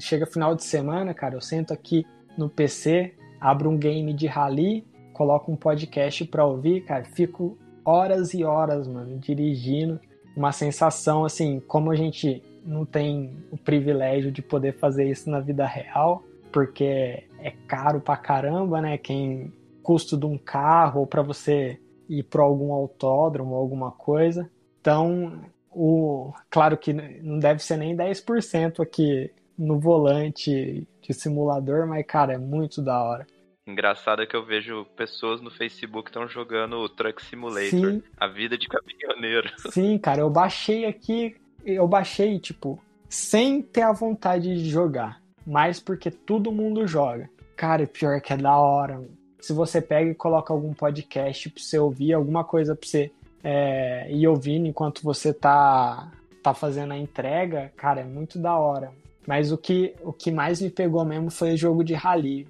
chega 0.00 0.26
final 0.26 0.54
de 0.54 0.64
semana, 0.64 1.14
cara, 1.14 1.34
eu 1.34 1.40
sento 1.40 1.72
aqui 1.72 2.06
no 2.36 2.48
PC, 2.48 3.14
abro 3.40 3.70
um 3.70 3.76
game 3.76 4.12
de 4.12 4.26
rally, 4.26 4.86
coloco 5.12 5.50
um 5.50 5.56
podcast 5.56 6.24
para 6.26 6.44
ouvir, 6.44 6.84
cara, 6.84 7.04
fico 7.04 7.58
horas 7.84 8.34
e 8.34 8.44
horas, 8.44 8.86
mano, 8.86 9.18
dirigindo. 9.18 10.00
Uma 10.36 10.52
sensação 10.52 11.24
assim, 11.24 11.60
como 11.60 11.90
a 11.90 11.96
gente 11.96 12.42
não 12.64 12.84
tem 12.84 13.36
o 13.50 13.56
privilégio 13.56 14.30
de 14.30 14.42
poder 14.42 14.74
fazer 14.78 15.08
isso 15.08 15.30
na 15.30 15.40
vida 15.40 15.66
real, 15.66 16.22
porque 16.52 17.24
é 17.40 17.50
caro 17.66 18.00
pra 18.00 18.16
caramba, 18.16 18.80
né? 18.80 18.98
Quem 18.98 19.52
custo 19.82 20.16
de 20.16 20.26
um 20.26 20.36
carro 20.36 21.00
ou 21.00 21.06
para 21.06 21.22
você 21.22 21.80
ir 22.08 22.22
para 22.24 22.42
algum 22.42 22.72
autódromo 22.72 23.54
ou 23.54 23.60
alguma 23.60 23.90
coisa. 23.90 24.50
Então, 24.80 25.40
o 25.70 26.32
claro 26.50 26.76
que 26.76 26.92
não 26.92 27.38
deve 27.38 27.62
ser 27.62 27.76
nem 27.76 27.96
10% 27.96 28.80
aqui 28.80 29.30
no 29.58 29.78
volante 29.78 30.86
de 31.02 31.12
simulador, 31.12 31.86
mas 31.86 32.06
cara, 32.06 32.34
é 32.34 32.38
muito 32.38 32.80
da 32.80 33.02
hora. 33.02 33.26
Engraçado 33.66 34.22
é 34.22 34.26
que 34.26 34.34
eu 34.34 34.44
vejo 34.44 34.86
pessoas 34.96 35.42
no 35.42 35.50
Facebook 35.50 36.04
que 36.04 36.10
estão 36.10 36.26
jogando 36.26 36.76
o 36.76 36.88
Truck 36.88 37.22
Simulator, 37.22 37.68
Sim. 37.68 38.02
a 38.16 38.26
vida 38.26 38.56
de 38.56 38.66
caminhoneiro. 38.66 39.50
Sim, 39.70 39.98
cara, 39.98 40.20
eu 40.20 40.30
baixei 40.30 40.86
aqui, 40.86 41.36
eu 41.66 41.86
baixei, 41.86 42.38
tipo, 42.38 42.80
sem 43.10 43.60
ter 43.60 43.82
a 43.82 43.92
vontade 43.92 44.54
de 44.54 44.70
jogar, 44.70 45.20
mas 45.46 45.80
porque 45.80 46.10
todo 46.10 46.50
mundo 46.50 46.86
joga. 46.86 47.28
Cara, 47.56 47.86
pior 47.86 48.20
que 48.22 48.32
é 48.32 48.36
da 48.38 48.56
hora. 48.56 49.02
Se 49.38 49.52
você 49.52 49.82
pega 49.82 50.10
e 50.10 50.14
coloca 50.14 50.52
algum 50.52 50.72
podcast 50.72 51.50
pra 51.50 51.62
você 51.62 51.78
ouvir, 51.78 52.14
alguma 52.14 52.44
coisa 52.44 52.74
pra 52.74 52.88
você 52.88 53.12
é, 53.44 54.10
ir 54.10 54.26
ouvindo 54.26 54.66
enquanto 54.66 55.02
você 55.02 55.32
tá, 55.32 56.10
tá 56.42 56.54
fazendo 56.54 56.92
a 56.92 56.98
entrega, 56.98 57.72
cara, 57.76 58.00
é 58.00 58.04
muito 58.04 58.38
da 58.38 58.56
hora. 58.56 58.92
Mas 59.28 59.52
o 59.52 59.58
que, 59.58 59.94
o 60.02 60.10
que 60.10 60.30
mais 60.32 60.58
me 60.58 60.70
pegou 60.70 61.04
mesmo 61.04 61.30
foi 61.30 61.52
o 61.52 61.56
jogo 61.56 61.84
de 61.84 61.92
rally 61.92 62.48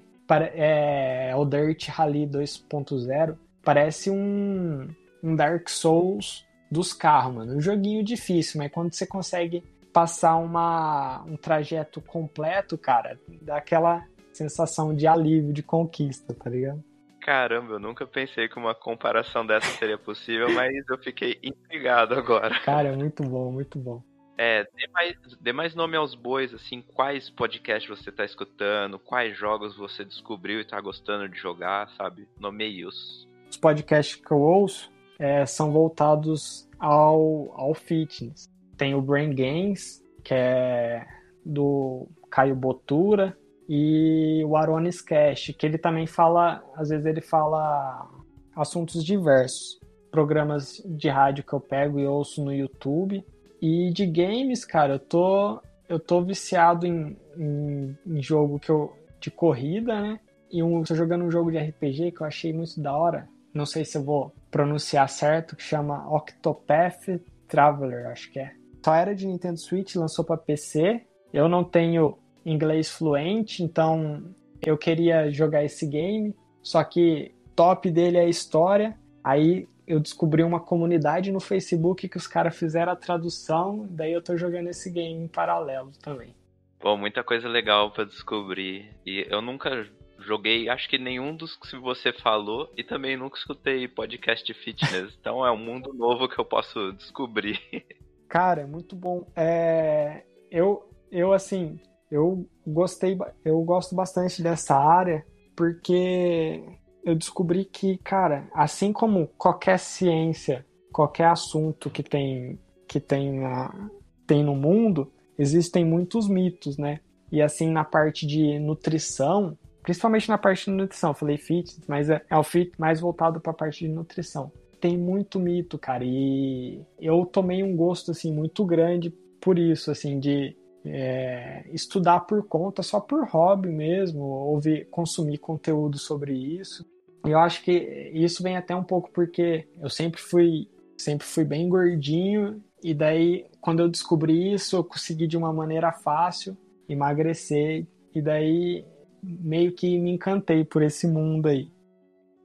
é, 0.53 1.33
o 1.35 1.43
Dirt 1.43 1.87
Rally 1.87 2.27
2.0 2.27 3.35
parece 3.63 4.09
um, 4.09 4.87
um 5.23 5.35
Dark 5.35 5.67
Souls 5.67 6.45
dos 6.71 6.93
carros, 6.93 7.33
mano. 7.33 7.55
Um 7.55 7.59
joguinho 7.59 8.03
difícil, 8.03 8.59
mas 8.59 8.71
quando 8.71 8.93
você 8.93 9.05
consegue 9.05 9.63
passar 9.91 10.37
uma, 10.37 11.21
um 11.23 11.35
trajeto 11.35 11.99
completo, 11.99 12.77
cara, 12.77 13.19
dá 13.41 13.57
aquela 13.57 14.05
sensação 14.31 14.95
de 14.95 15.07
alívio, 15.07 15.51
de 15.51 15.63
conquista, 15.63 16.33
tá 16.33 16.49
ligado? 16.49 16.81
Caramba, 17.19 17.73
eu 17.73 17.79
nunca 17.79 18.07
pensei 18.07 18.47
que 18.47 18.57
uma 18.57 18.73
comparação 18.73 19.45
dessa 19.45 19.67
seria 19.77 19.97
possível, 19.97 20.49
mas 20.53 20.71
eu 20.87 20.97
fiquei 20.99 21.37
intrigado 21.43 22.13
agora. 22.13 22.57
Cara, 22.61 22.89
é 22.89 22.95
muito 22.95 23.23
bom, 23.23 23.51
muito 23.51 23.77
bom. 23.77 24.01
É, 24.41 24.63
dê 24.63 24.87
mais, 24.93 25.15
dê 25.41 25.51
mais 25.51 25.75
nome 25.75 25.97
aos 25.97 26.15
bois, 26.15 26.53
assim, 26.53 26.81
quais 26.81 27.29
podcasts 27.29 27.89
você 27.89 28.09
tá 28.09 28.23
escutando, 28.23 28.97
quais 28.97 29.37
jogos 29.37 29.75
você 29.75 30.05
descobriu 30.05 30.61
e 30.61 30.65
tá 30.65 30.79
gostando 30.79 31.27
de 31.27 31.37
jogar, 31.37 31.89
sabe? 31.97 32.25
Nomeie-os. 32.39 33.27
Os 33.51 33.57
podcasts 33.57 34.15
que 34.15 34.31
eu 34.31 34.39
ouço 34.39 34.89
é, 35.19 35.45
são 35.45 35.73
voltados 35.73 36.69
ao, 36.79 37.51
ao 37.53 37.73
fitness. 37.73 38.49
Tem 38.77 38.95
o 38.95 39.01
Brain 39.01 39.35
Games, 39.35 40.01
que 40.23 40.33
é 40.33 41.05
do 41.45 42.07
Caio 42.31 42.55
Botura, 42.55 43.37
e 43.67 44.41
o 44.45 44.55
Aronis 44.55 45.01
Cash, 45.01 45.53
que 45.59 45.65
ele 45.65 45.77
também 45.77 46.07
fala, 46.07 46.63
às 46.77 46.87
vezes 46.87 47.05
ele 47.05 47.19
fala 47.19 48.09
assuntos 48.55 49.03
diversos. 49.03 49.77
Programas 50.09 50.81
de 50.85 51.09
rádio 51.09 51.43
que 51.43 51.51
eu 51.51 51.59
pego 51.59 51.99
e 51.99 52.07
ouço 52.07 52.41
no 52.41 52.53
YouTube 52.53 53.21
e 53.61 53.91
de 53.91 54.05
games, 54.05 54.63
cara, 54.63 54.93
eu 54.93 54.99
tô, 54.99 55.61
eu 55.87 55.99
tô 55.99 56.21
viciado 56.21 56.85
em, 56.85 57.17
em, 57.37 57.97
em 58.05 58.21
jogo 58.21 58.59
que 58.59 58.69
eu, 58.69 58.93
de 59.19 59.29
corrida, 59.29 59.99
né? 60.01 60.19
E 60.51 60.63
um, 60.63 60.83
tô 60.83 60.95
jogando 60.95 61.25
um 61.25 61.31
jogo 61.31 61.51
de 61.51 61.57
RPG 61.57 62.11
que 62.11 62.21
eu 62.21 62.27
achei 62.27 62.51
muito 62.51 62.81
da 62.81 62.95
hora. 62.95 63.27
Não 63.53 63.65
sei 63.65 63.85
se 63.85 63.97
eu 63.97 64.03
vou 64.03 64.33
pronunciar 64.49 65.07
certo, 65.09 65.55
que 65.55 65.63
chama 65.63 66.07
Octopath 66.15 67.21
Traveler, 67.47 68.07
acho 68.07 68.31
que 68.31 68.39
é. 68.39 68.51
Só 68.83 68.93
era 68.93 69.13
de 69.13 69.27
Nintendo 69.27 69.59
Switch, 69.59 69.95
lançou 69.95 70.23
para 70.23 70.37
PC. 70.37 71.01
Eu 71.33 71.49
não 71.49 71.63
tenho 71.63 72.17
inglês 72.45 72.89
fluente, 72.89 73.63
então 73.63 74.23
eu 74.65 74.77
queria 74.77 75.29
jogar 75.31 75.63
esse 75.63 75.85
game. 75.85 76.35
Só 76.61 76.83
que 76.83 77.33
top 77.55 77.91
dele 77.91 78.17
é 78.17 78.21
a 78.21 78.29
história. 78.29 78.97
Aí 79.23 79.67
eu 79.89 79.99
descobri 79.99 80.43
uma 80.43 80.59
comunidade 80.59 81.31
no 81.31 81.39
Facebook 81.39 82.07
que 82.07 82.15
os 82.15 82.27
caras 82.27 82.55
fizeram 82.55 82.91
a 82.91 82.95
tradução, 82.95 83.87
daí 83.89 84.13
eu 84.13 84.21
tô 84.21 84.37
jogando 84.37 84.67
esse 84.67 84.91
game 84.91 85.23
em 85.23 85.27
paralelo 85.27 85.91
também. 85.99 86.35
Pô, 86.79 86.95
muita 86.95 87.23
coisa 87.23 87.49
legal 87.49 87.91
para 87.91 88.05
descobrir. 88.05 88.95
E 89.03 89.25
eu 89.27 89.41
nunca 89.41 89.89
joguei, 90.19 90.69
acho 90.69 90.87
que 90.87 90.99
nenhum 90.99 91.35
dos 91.35 91.55
que 91.55 91.75
você 91.75 92.13
falou, 92.13 92.71
e 92.77 92.83
também 92.83 93.17
nunca 93.17 93.39
escutei 93.39 93.87
podcast 93.87 94.53
fitness. 94.53 95.17
então 95.19 95.43
é 95.43 95.51
um 95.51 95.57
mundo 95.57 95.91
novo 95.91 96.29
que 96.29 96.39
eu 96.39 96.45
posso 96.45 96.93
descobrir. 96.93 97.59
Cara, 98.29 98.61
é 98.61 98.65
muito 98.67 98.95
bom. 98.95 99.25
É, 99.35 100.23
eu, 100.51 100.87
eu 101.11 101.33
assim, 101.33 101.79
eu 102.11 102.47
gostei, 102.65 103.17
eu 103.43 103.59
gosto 103.63 103.95
bastante 103.95 104.43
dessa 104.43 104.75
área 104.75 105.25
porque 105.55 106.63
eu 107.09 107.15
descobri 107.15 107.65
que, 107.65 107.97
cara, 107.97 108.47
assim 108.53 108.93
como 108.93 109.27
qualquer 109.37 109.79
ciência, 109.79 110.65
qualquer 110.91 111.27
assunto 111.27 111.89
que 111.89 112.03
tem 112.03 112.59
que 112.87 112.99
tem, 112.99 113.39
na, 113.39 113.89
tem 114.25 114.43
no 114.43 114.55
mundo, 114.55 115.11
existem 115.37 115.85
muitos 115.85 116.27
mitos, 116.27 116.75
né? 116.77 116.99
E 117.31 117.39
assim 117.39 117.69
na 117.69 117.83
parte 117.83 118.25
de 118.25 118.57
nutrição, 118.57 119.55
principalmente 119.83 120.27
na 120.27 120.39
parte 120.39 120.65
de 120.65 120.71
nutrição, 120.71 121.13
falei 121.13 121.37
fitness, 121.37 121.85
mas 121.87 122.09
é, 122.09 122.23
é 122.27 122.35
o 122.35 122.43
fit 122.43 122.71
mais 122.79 122.99
voltado 122.99 123.39
para 123.39 123.51
a 123.51 123.55
parte 123.55 123.85
de 123.85 123.91
nutrição. 123.91 124.51
Tem 124.81 124.97
muito 124.97 125.39
mito, 125.39 125.77
cara, 125.77 126.03
e 126.03 126.81
eu 126.99 127.25
tomei 127.25 127.61
um 127.61 127.75
gosto 127.75 128.09
assim 128.09 128.33
muito 128.33 128.65
grande 128.65 129.11
por 129.39 129.59
isso, 129.59 129.91
assim, 129.91 130.19
de 130.19 130.57
é, 130.85 131.63
estudar 131.71 132.21
por 132.21 132.47
conta, 132.47 132.81
só 132.81 132.99
por 132.99 133.27
hobby 133.27 133.69
mesmo, 133.69 134.23
ouvir, 134.23 134.87
consumir 134.89 135.37
conteúdo 135.37 135.97
sobre 135.97 136.33
isso. 136.33 136.85
E 137.25 137.31
eu 137.31 137.39
acho 137.39 137.63
que 137.63 138.11
isso 138.13 138.41
vem 138.41 138.55
até 138.55 138.75
um 138.75 138.83
pouco 138.83 139.11
porque 139.11 139.67
eu 139.81 139.89
sempre 139.89 140.21
fui, 140.21 140.69
sempre 140.97 141.25
fui 141.25 141.43
bem 141.43 141.67
gordinho 141.67 142.63
e 142.83 142.93
daí 142.93 143.45
quando 143.59 143.81
eu 143.81 143.89
descobri 143.89 144.53
isso, 144.53 144.75
eu 144.75 144.83
consegui 144.83 145.27
de 145.27 145.37
uma 145.37 145.51
maneira 145.51 145.91
fácil 145.91 146.57
emagrecer 146.87 147.85
e 148.15 148.21
daí 148.21 148.85
meio 149.21 149.73
que 149.73 149.99
me 149.99 150.11
encantei 150.11 150.63
por 150.63 150.81
esse 150.81 151.07
mundo 151.07 151.47
aí. 151.47 151.69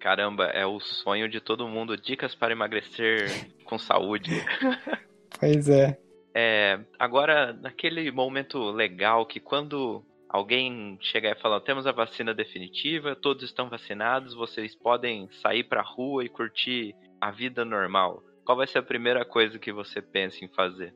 Caramba, 0.00 0.46
é 0.46 0.66
o 0.66 0.80
sonho 0.80 1.28
de 1.28 1.40
todo 1.40 1.68
mundo, 1.68 1.96
dicas 1.96 2.34
para 2.34 2.52
emagrecer 2.52 3.48
com 3.64 3.78
saúde. 3.78 4.30
pois 5.40 5.68
é. 5.68 5.98
É, 6.34 6.80
agora, 6.98 7.52
naquele 7.52 8.10
momento 8.10 8.70
legal 8.70 9.24
que 9.24 9.38
quando 9.38 10.04
alguém 10.34 10.98
chegar 11.00 11.30
e 11.30 11.40
falar: 11.40 11.60
temos 11.60 11.86
a 11.86 11.92
vacina 11.92 12.34
definitiva, 12.34 13.14
todos 13.14 13.44
estão 13.44 13.68
vacinados, 13.68 14.34
vocês 14.34 14.74
podem 14.74 15.28
sair 15.40 15.62
para 15.62 15.80
a 15.80 15.84
rua 15.84 16.24
e 16.24 16.28
curtir 16.28 16.96
a 17.20 17.30
vida 17.30 17.64
normal. 17.64 18.20
Qual 18.44 18.58
vai 18.58 18.66
ser 18.66 18.78
a 18.78 18.82
primeira 18.82 19.24
coisa 19.24 19.60
que 19.60 19.72
você 19.72 20.02
pensa 20.02 20.44
em 20.44 20.48
fazer? 20.48 20.92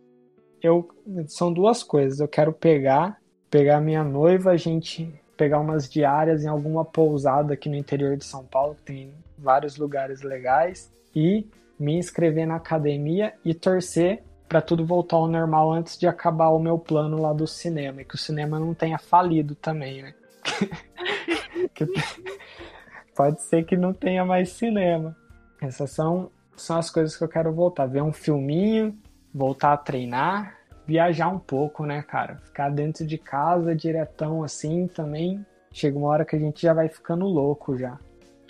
Eu 0.60 0.88
são 1.28 1.52
duas 1.52 1.84
coisas. 1.84 2.18
Eu 2.18 2.26
quero 2.26 2.52
pegar, 2.52 3.20
pegar 3.48 3.80
minha 3.80 4.02
noiva, 4.02 4.50
a 4.50 4.56
gente 4.56 5.08
pegar 5.36 5.60
umas 5.60 5.88
diárias 5.88 6.44
em 6.44 6.48
alguma 6.48 6.84
pousada 6.84 7.54
aqui 7.54 7.68
no 7.68 7.76
interior 7.76 8.16
de 8.16 8.24
São 8.24 8.44
Paulo, 8.44 8.74
que 8.74 8.82
tem 8.82 9.14
vários 9.38 9.76
lugares 9.76 10.20
legais, 10.22 10.92
e 11.14 11.46
me 11.78 11.94
inscrever 11.94 12.44
na 12.44 12.56
academia 12.56 13.32
e 13.44 13.54
torcer 13.54 14.24
para 14.48 14.62
tudo 14.62 14.84
voltar 14.84 15.16
ao 15.16 15.28
normal 15.28 15.72
antes 15.72 15.98
de 15.98 16.06
acabar 16.06 16.48
o 16.48 16.58
meu 16.58 16.78
plano 16.78 17.20
lá 17.20 17.32
do 17.32 17.46
cinema. 17.46 18.00
E 18.00 18.04
que 18.04 18.14
o 18.14 18.18
cinema 18.18 18.58
não 18.58 18.74
tenha 18.74 18.98
falido 18.98 19.54
também, 19.54 20.02
né? 20.02 20.14
Pode 23.14 23.42
ser 23.42 23.64
que 23.64 23.76
não 23.76 23.92
tenha 23.92 24.24
mais 24.24 24.50
cinema. 24.50 25.14
Essas 25.60 25.90
são, 25.90 26.30
são 26.56 26.78
as 26.78 26.88
coisas 26.88 27.16
que 27.16 27.22
eu 27.22 27.28
quero 27.28 27.52
voltar. 27.52 27.86
Ver 27.86 28.02
um 28.02 28.12
filminho, 28.12 28.96
voltar 29.34 29.74
a 29.74 29.76
treinar, 29.76 30.56
viajar 30.86 31.28
um 31.28 31.38
pouco, 31.38 31.84
né, 31.84 32.02
cara? 32.02 32.38
Ficar 32.38 32.70
dentro 32.70 33.06
de 33.06 33.18
casa 33.18 33.76
diretão 33.76 34.42
assim 34.42 34.86
também. 34.86 35.44
Chega 35.70 35.98
uma 35.98 36.08
hora 36.08 36.24
que 36.24 36.36
a 36.36 36.38
gente 36.38 36.62
já 36.62 36.72
vai 36.72 36.88
ficando 36.88 37.26
louco 37.26 37.76
já. 37.76 37.98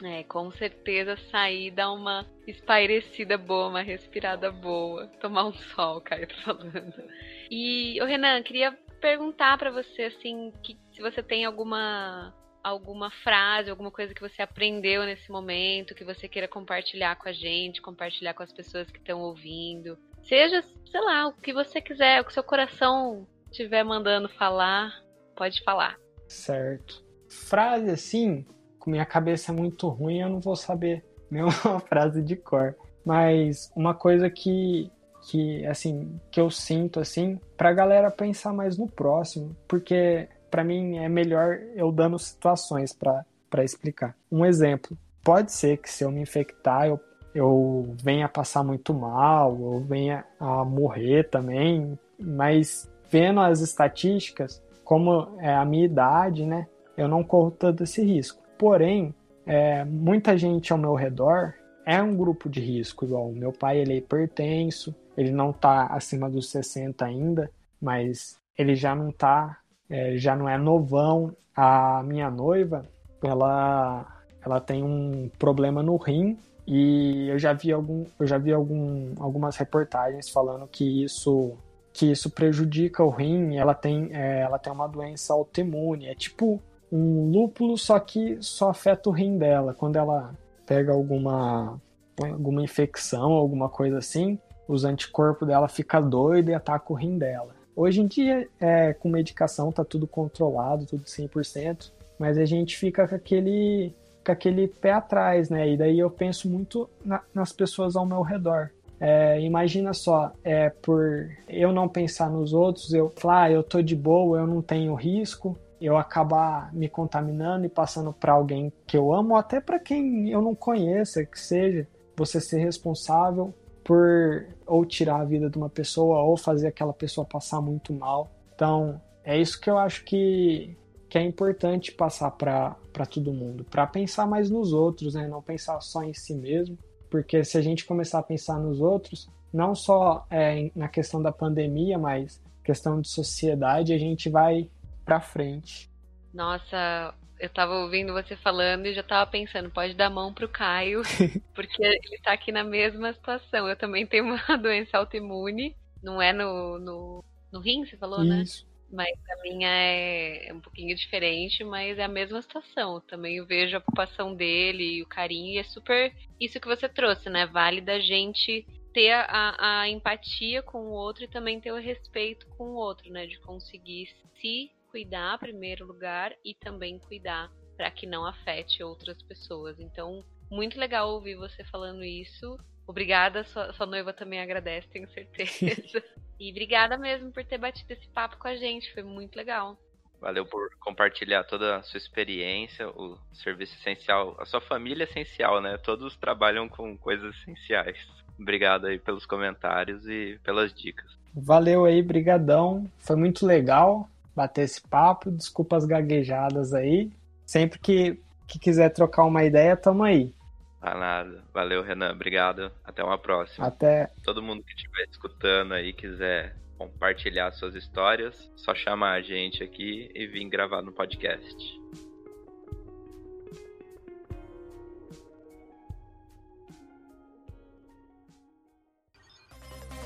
É, 0.04 0.22
com 0.22 0.50
certeza 0.52 1.16
sair, 1.30 1.72
dar 1.72 1.92
uma 1.92 2.24
espairecida 2.46 3.36
boa, 3.36 3.68
uma 3.68 3.82
respirada 3.82 4.50
boa, 4.50 5.08
tomar 5.20 5.46
um 5.46 5.52
sol, 5.52 6.00
Caio 6.02 6.28
falando. 6.44 7.02
E, 7.50 8.00
o 8.00 8.04
Renan, 8.04 8.42
queria 8.42 8.72
perguntar 9.00 9.58
para 9.58 9.70
você, 9.70 10.04
assim, 10.04 10.52
que, 10.62 10.78
se 10.92 11.00
você 11.00 11.22
tem 11.22 11.44
alguma 11.44 12.34
alguma 12.62 13.10
frase, 13.10 13.70
alguma 13.70 13.90
coisa 13.90 14.12
que 14.12 14.20
você 14.20 14.42
aprendeu 14.42 15.04
nesse 15.04 15.30
momento, 15.30 15.94
que 15.94 16.04
você 16.04 16.28
queira 16.28 16.46
compartilhar 16.46 17.16
com 17.16 17.28
a 17.28 17.32
gente, 17.32 17.80
compartilhar 17.80 18.34
com 18.34 18.42
as 18.42 18.52
pessoas 18.52 18.90
que 18.90 18.98
estão 18.98 19.20
ouvindo. 19.20 19.96
Seja, 20.24 20.62
sei 20.62 21.00
lá, 21.00 21.28
o 21.28 21.32
que 21.32 21.52
você 21.52 21.80
quiser, 21.80 22.20
o 22.20 22.24
que 22.24 22.32
seu 22.32 22.42
coração 22.42 23.26
estiver 23.50 23.82
mandando 23.84 24.28
falar, 24.28 24.92
pode 25.34 25.62
falar. 25.62 25.96
Certo. 26.26 27.02
Frase 27.28 27.90
assim, 27.90 28.44
minha 28.86 29.06
cabeça 29.06 29.52
é 29.52 29.54
muito 29.54 29.88
ruim, 29.88 30.20
eu 30.20 30.28
não 30.28 30.40
vou 30.40 30.56
saber 30.56 31.04
nenhuma 31.30 31.80
frase 31.88 32.22
de 32.22 32.36
cor. 32.36 32.74
Mas 33.04 33.70
uma 33.74 33.94
coisa 33.94 34.28
que 34.28 34.90
que 35.30 35.66
assim 35.66 36.18
que 36.30 36.40
eu 36.40 36.48
sinto 36.50 37.00
assim 37.00 37.38
para 37.56 37.68
a 37.68 37.72
galera 37.72 38.10
pensar 38.10 38.52
mais 38.52 38.78
no 38.78 38.88
próximo, 38.88 39.54
porque 39.66 40.28
para 40.50 40.64
mim 40.64 40.98
é 40.98 41.08
melhor 41.08 41.58
eu 41.74 41.92
dando 41.92 42.18
situações 42.18 42.92
para 42.92 43.64
explicar. 43.64 44.16
Um 44.30 44.44
exemplo, 44.44 44.96
pode 45.22 45.52
ser 45.52 45.78
que 45.78 45.90
se 45.90 46.04
eu 46.04 46.10
me 46.10 46.20
infectar 46.20 46.86
eu 46.86 47.00
eu 47.34 47.94
venha 48.02 48.28
passar 48.28 48.64
muito 48.64 48.92
mal, 48.94 49.56
ou 49.56 49.80
venha 49.80 50.24
a 50.40 50.64
morrer 50.64 51.28
também, 51.28 51.98
mas 52.18 52.90
vendo 53.10 53.40
as 53.40 53.60
estatísticas, 53.60 54.62
como 54.84 55.36
é 55.38 55.54
a 55.54 55.64
minha 55.64 55.84
idade, 55.84 56.46
né, 56.46 56.66
eu 56.96 57.06
não 57.06 57.22
corro 57.22 57.50
todo 57.50 57.84
esse 57.84 58.02
risco. 58.02 58.42
Porém, 58.58 59.14
é, 59.46 59.84
muita 59.84 60.36
gente 60.36 60.72
ao 60.72 60.78
meu 60.78 60.94
redor 60.94 61.54
é 61.86 62.02
um 62.02 62.14
grupo 62.14 62.48
de 62.48 62.60
risco, 62.60 63.04
igual 63.04 63.32
meu 63.32 63.52
pai, 63.52 63.78
ele 63.78 63.94
é 63.94 63.96
hipertenso, 63.96 64.94
ele 65.16 65.30
não 65.30 65.50
está 65.50 65.86
acima 65.86 66.28
dos 66.28 66.50
60 66.50 67.04
ainda, 67.04 67.50
mas 67.80 68.38
ele 68.58 68.74
já 68.74 68.94
não 68.94 69.10
tá, 69.10 69.58
é, 69.88 70.16
já 70.16 70.36
não 70.36 70.48
é 70.48 70.58
novão. 70.58 71.34
A 71.56 72.02
minha 72.04 72.30
noiva, 72.30 72.84
ela, 73.22 74.06
ela 74.44 74.60
tem 74.60 74.82
um 74.82 75.30
problema 75.38 75.82
no 75.82 75.96
rim 75.96 76.36
e 76.66 77.28
eu 77.28 77.38
já 77.38 77.52
vi, 77.52 77.72
algum, 77.72 78.04
eu 78.20 78.26
já 78.26 78.36
vi 78.36 78.52
algum, 78.52 79.14
algumas 79.18 79.56
reportagens 79.56 80.28
falando 80.28 80.68
que 80.68 81.02
isso 81.02 81.56
que 81.90 82.12
isso 82.12 82.30
prejudica 82.30 83.02
o 83.02 83.10
rim. 83.10 83.56
Ela 83.56 83.74
tem, 83.74 84.10
é, 84.12 84.42
ela 84.42 84.58
tem 84.58 84.72
uma 84.72 84.86
doença 84.86 85.32
autoimune. 85.32 86.06
É 86.06 86.14
tipo 86.14 86.62
um 86.90 87.30
lúpulo, 87.30 87.76
só 87.76 87.98
que 87.98 88.38
só 88.40 88.70
afeta 88.70 89.08
o 89.08 89.12
rim 89.12 89.38
dela. 89.38 89.74
Quando 89.74 89.96
ela 89.96 90.34
pega 90.66 90.92
alguma, 90.92 91.80
alguma 92.20 92.62
infecção, 92.62 93.32
alguma 93.32 93.68
coisa 93.68 93.98
assim, 93.98 94.38
os 94.66 94.84
anticorpos 94.84 95.48
dela 95.48 95.68
fica 95.68 96.00
doido 96.00 96.50
e 96.50 96.54
ataca 96.54 96.92
o 96.92 96.96
rim 96.96 97.18
dela. 97.18 97.56
Hoje 97.74 98.00
em 98.00 98.06
dia, 98.06 98.48
é, 98.60 98.92
com 98.92 99.08
medicação, 99.08 99.70
tá 99.70 99.84
tudo 99.84 100.06
controlado, 100.06 100.84
tudo 100.84 101.04
100%, 101.04 101.92
mas 102.18 102.36
a 102.36 102.44
gente 102.44 102.76
fica 102.76 103.06
com 103.06 103.14
aquele 103.14 103.94
com 104.26 104.32
aquele 104.32 104.68
pé 104.68 104.92
atrás, 104.92 105.48
né? 105.48 105.70
E 105.70 105.76
daí 105.76 105.98
eu 105.98 106.10
penso 106.10 106.50
muito 106.50 106.90
na, 107.02 107.22
nas 107.32 107.50
pessoas 107.50 107.96
ao 107.96 108.04
meu 108.04 108.20
redor. 108.20 108.70
É, 109.00 109.40
imagina 109.40 109.94
só, 109.94 110.32
é, 110.42 110.70
por 110.70 111.30
eu 111.48 111.72
não 111.72 111.88
pensar 111.88 112.28
nos 112.28 112.52
outros, 112.52 112.92
eu 112.92 113.12
falar, 113.16 113.44
ah, 113.44 113.50
eu 113.52 113.62
tô 113.62 113.80
de 113.80 113.94
boa, 113.94 114.40
eu 114.40 114.46
não 114.46 114.60
tenho 114.60 114.94
risco, 114.94 115.56
eu 115.80 115.96
acabar 115.96 116.72
me 116.74 116.88
contaminando 116.88 117.66
e 117.66 117.68
passando 117.68 118.12
para 118.12 118.32
alguém 118.32 118.72
que 118.86 118.96
eu 118.96 119.12
amo, 119.12 119.34
ou 119.34 119.36
até 119.36 119.60
para 119.60 119.78
quem 119.78 120.30
eu 120.30 120.42
não 120.42 120.54
conheça, 120.54 121.24
que 121.24 121.38
seja, 121.38 121.86
você 122.16 122.40
ser 122.40 122.58
responsável 122.58 123.54
por 123.84 124.46
ou 124.66 124.84
tirar 124.84 125.20
a 125.20 125.24
vida 125.24 125.48
de 125.48 125.56
uma 125.56 125.70
pessoa 125.70 126.20
ou 126.22 126.36
fazer 126.36 126.66
aquela 126.66 126.92
pessoa 126.92 127.24
passar 127.24 127.60
muito 127.60 127.92
mal. 127.92 128.30
Então, 128.54 129.00
é 129.24 129.38
isso 129.38 129.60
que 129.60 129.70
eu 129.70 129.78
acho 129.78 130.04
que, 130.04 130.76
que 131.08 131.16
é 131.16 131.22
importante 131.22 131.92
passar 131.92 132.30
para 132.32 132.76
todo 133.08 133.32
mundo, 133.32 133.64
para 133.64 133.86
pensar 133.86 134.26
mais 134.26 134.50
nos 134.50 134.72
outros, 134.72 135.14
né? 135.14 135.26
não 135.26 135.40
pensar 135.40 135.80
só 135.80 136.02
em 136.02 136.12
si 136.12 136.34
mesmo, 136.34 136.76
porque 137.08 137.44
se 137.44 137.56
a 137.56 137.62
gente 137.62 137.86
começar 137.86 138.18
a 138.18 138.22
pensar 138.22 138.58
nos 138.58 138.80
outros, 138.80 139.28
não 139.52 139.74
só 139.74 140.26
é, 140.30 140.70
na 140.74 140.88
questão 140.88 141.22
da 141.22 141.32
pandemia, 141.32 141.98
mas 141.98 142.42
questão 142.62 143.00
de 143.00 143.08
sociedade, 143.08 143.94
a 143.94 143.98
gente 143.98 144.28
vai 144.28 144.68
para 145.08 145.22
frente. 145.22 145.90
Nossa, 146.34 147.14
eu 147.40 147.48
tava 147.48 147.76
ouvindo 147.76 148.12
você 148.12 148.36
falando 148.36 148.84
e 148.84 148.92
já 148.92 149.02
tava 149.02 149.28
pensando, 149.30 149.70
pode 149.70 149.94
dar 149.94 150.10
mão 150.10 150.34
pro 150.34 150.50
Caio, 150.50 151.00
porque 151.54 151.82
ele 151.82 152.18
tá 152.22 152.32
aqui 152.32 152.52
na 152.52 152.62
mesma 152.62 153.10
situação. 153.14 153.66
Eu 153.66 153.74
também 153.74 154.06
tenho 154.06 154.24
uma 154.24 154.36
doença 154.60 154.98
autoimune, 154.98 155.74
não 156.02 156.20
é 156.20 156.34
no, 156.34 156.78
no, 156.78 157.24
no 157.50 157.60
rim, 157.60 157.86
você 157.86 157.96
falou, 157.96 158.22
né? 158.22 158.42
Isso. 158.42 158.66
né? 158.66 158.68
Mas 158.90 159.18
a 159.30 159.42
minha 159.42 159.68
é, 159.68 160.48
é 160.48 160.54
um 160.54 160.60
pouquinho 160.60 160.94
diferente, 160.94 161.64
mas 161.64 161.98
é 161.98 162.04
a 162.04 162.08
mesma 162.08 162.42
situação. 162.42 163.00
Também 163.00 163.36
eu 163.36 163.46
vejo 163.46 163.76
a 163.76 163.80
ocupação 163.80 164.34
dele 164.34 164.96
e 164.98 165.02
o 165.02 165.06
carinho, 165.06 165.54
e 165.54 165.58
é 165.58 165.64
super 165.64 166.14
isso 166.38 166.60
que 166.60 166.68
você 166.68 166.86
trouxe, 166.86 167.30
né? 167.30 167.46
Vale 167.46 167.80
da 167.80 167.98
gente 167.98 168.66
ter 168.92 169.12
a, 169.12 169.80
a 169.80 169.88
empatia 169.88 170.62
com 170.62 170.80
o 170.80 170.90
outro 170.90 171.24
e 171.24 171.28
também 171.28 171.60
ter 171.60 171.72
o 171.72 171.80
respeito 171.80 172.46
com 172.56 172.64
o 172.64 172.76
outro, 172.76 173.10
né? 173.10 173.26
De 173.26 173.38
conseguir 173.40 174.06
se 174.40 174.70
cuidar 174.90 175.36
em 175.36 175.38
primeiro 175.38 175.86
lugar 175.86 176.34
e 176.44 176.54
também 176.54 176.98
cuidar 176.98 177.50
para 177.76 177.90
que 177.90 178.06
não 178.06 178.26
afete 178.26 178.82
outras 178.82 179.22
pessoas. 179.22 179.78
Então, 179.78 180.24
muito 180.50 180.78
legal 180.78 181.10
ouvir 181.10 181.36
você 181.36 181.62
falando 181.64 182.04
isso. 182.04 182.58
Obrigada, 182.86 183.44
sua, 183.44 183.72
sua 183.72 183.86
noiva 183.86 184.12
também 184.12 184.40
agradece, 184.40 184.88
tenho 184.88 185.08
certeza. 185.10 186.02
E 186.40 186.52
obrigada 186.52 186.96
mesmo 186.96 187.32
por 187.32 187.44
ter 187.44 187.58
batido 187.58 187.92
esse 187.92 188.06
papo 188.10 188.36
com 188.36 188.46
a 188.46 188.54
gente, 188.54 188.94
foi 188.94 189.02
muito 189.02 189.34
legal. 189.34 189.76
Valeu 190.20 190.46
por 190.46 190.70
compartilhar 190.78 191.42
toda 191.42 191.76
a 191.76 191.82
sua 191.82 191.98
experiência, 191.98 192.88
o 192.88 193.18
serviço 193.32 193.74
essencial, 193.74 194.36
a 194.38 194.44
sua 194.44 194.60
família 194.60 195.02
é 195.02 195.08
essencial, 195.08 195.60
né? 195.60 195.76
Todos 195.78 196.16
trabalham 196.16 196.68
com 196.68 196.96
coisas 196.96 197.34
essenciais. 197.38 197.98
Obrigado 198.38 198.86
aí 198.86 199.00
pelos 199.00 199.26
comentários 199.26 200.06
e 200.06 200.38
pelas 200.44 200.72
dicas. 200.72 201.10
Valeu 201.34 201.84
aí, 201.84 202.00
brigadão. 202.02 202.88
Foi 202.98 203.16
muito 203.16 203.44
legal 203.44 204.08
bater 204.38 204.62
esse 204.62 204.80
papo. 204.80 205.30
Desculpa 205.30 205.76
as 205.76 205.84
gaguejadas 205.84 206.72
aí. 206.72 207.10
Sempre 207.44 207.78
que, 207.78 208.20
que 208.46 208.58
quiser 208.58 208.90
trocar 208.90 209.24
uma 209.24 209.42
ideia, 209.44 209.76
tamo 209.76 210.04
aí. 210.04 210.32
Ah, 210.80 210.94
nada. 210.94 211.42
Valeu, 211.52 211.82
Renan. 211.82 212.12
Obrigado. 212.12 212.70
Até 212.84 213.02
uma 213.02 213.18
próxima. 213.18 213.66
Até. 213.66 214.10
Todo 214.22 214.42
mundo 214.42 214.62
que 214.62 214.72
estiver 214.74 215.06
escutando 215.10 215.74
aí 215.74 215.92
quiser 215.92 216.56
compartilhar 216.78 217.50
suas 217.50 217.74
histórias, 217.74 218.48
só 218.54 218.72
chamar 218.72 219.14
a 219.14 219.20
gente 219.20 219.64
aqui 219.64 220.08
e 220.14 220.26
vir 220.28 220.48
gravar 220.48 220.80
no 220.80 220.92
podcast. 220.92 221.80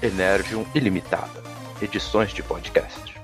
Energium 0.02 0.64
Ilimitada. 0.74 1.42
Edições 1.82 2.32
de 2.32 2.42
podcast. 2.42 3.21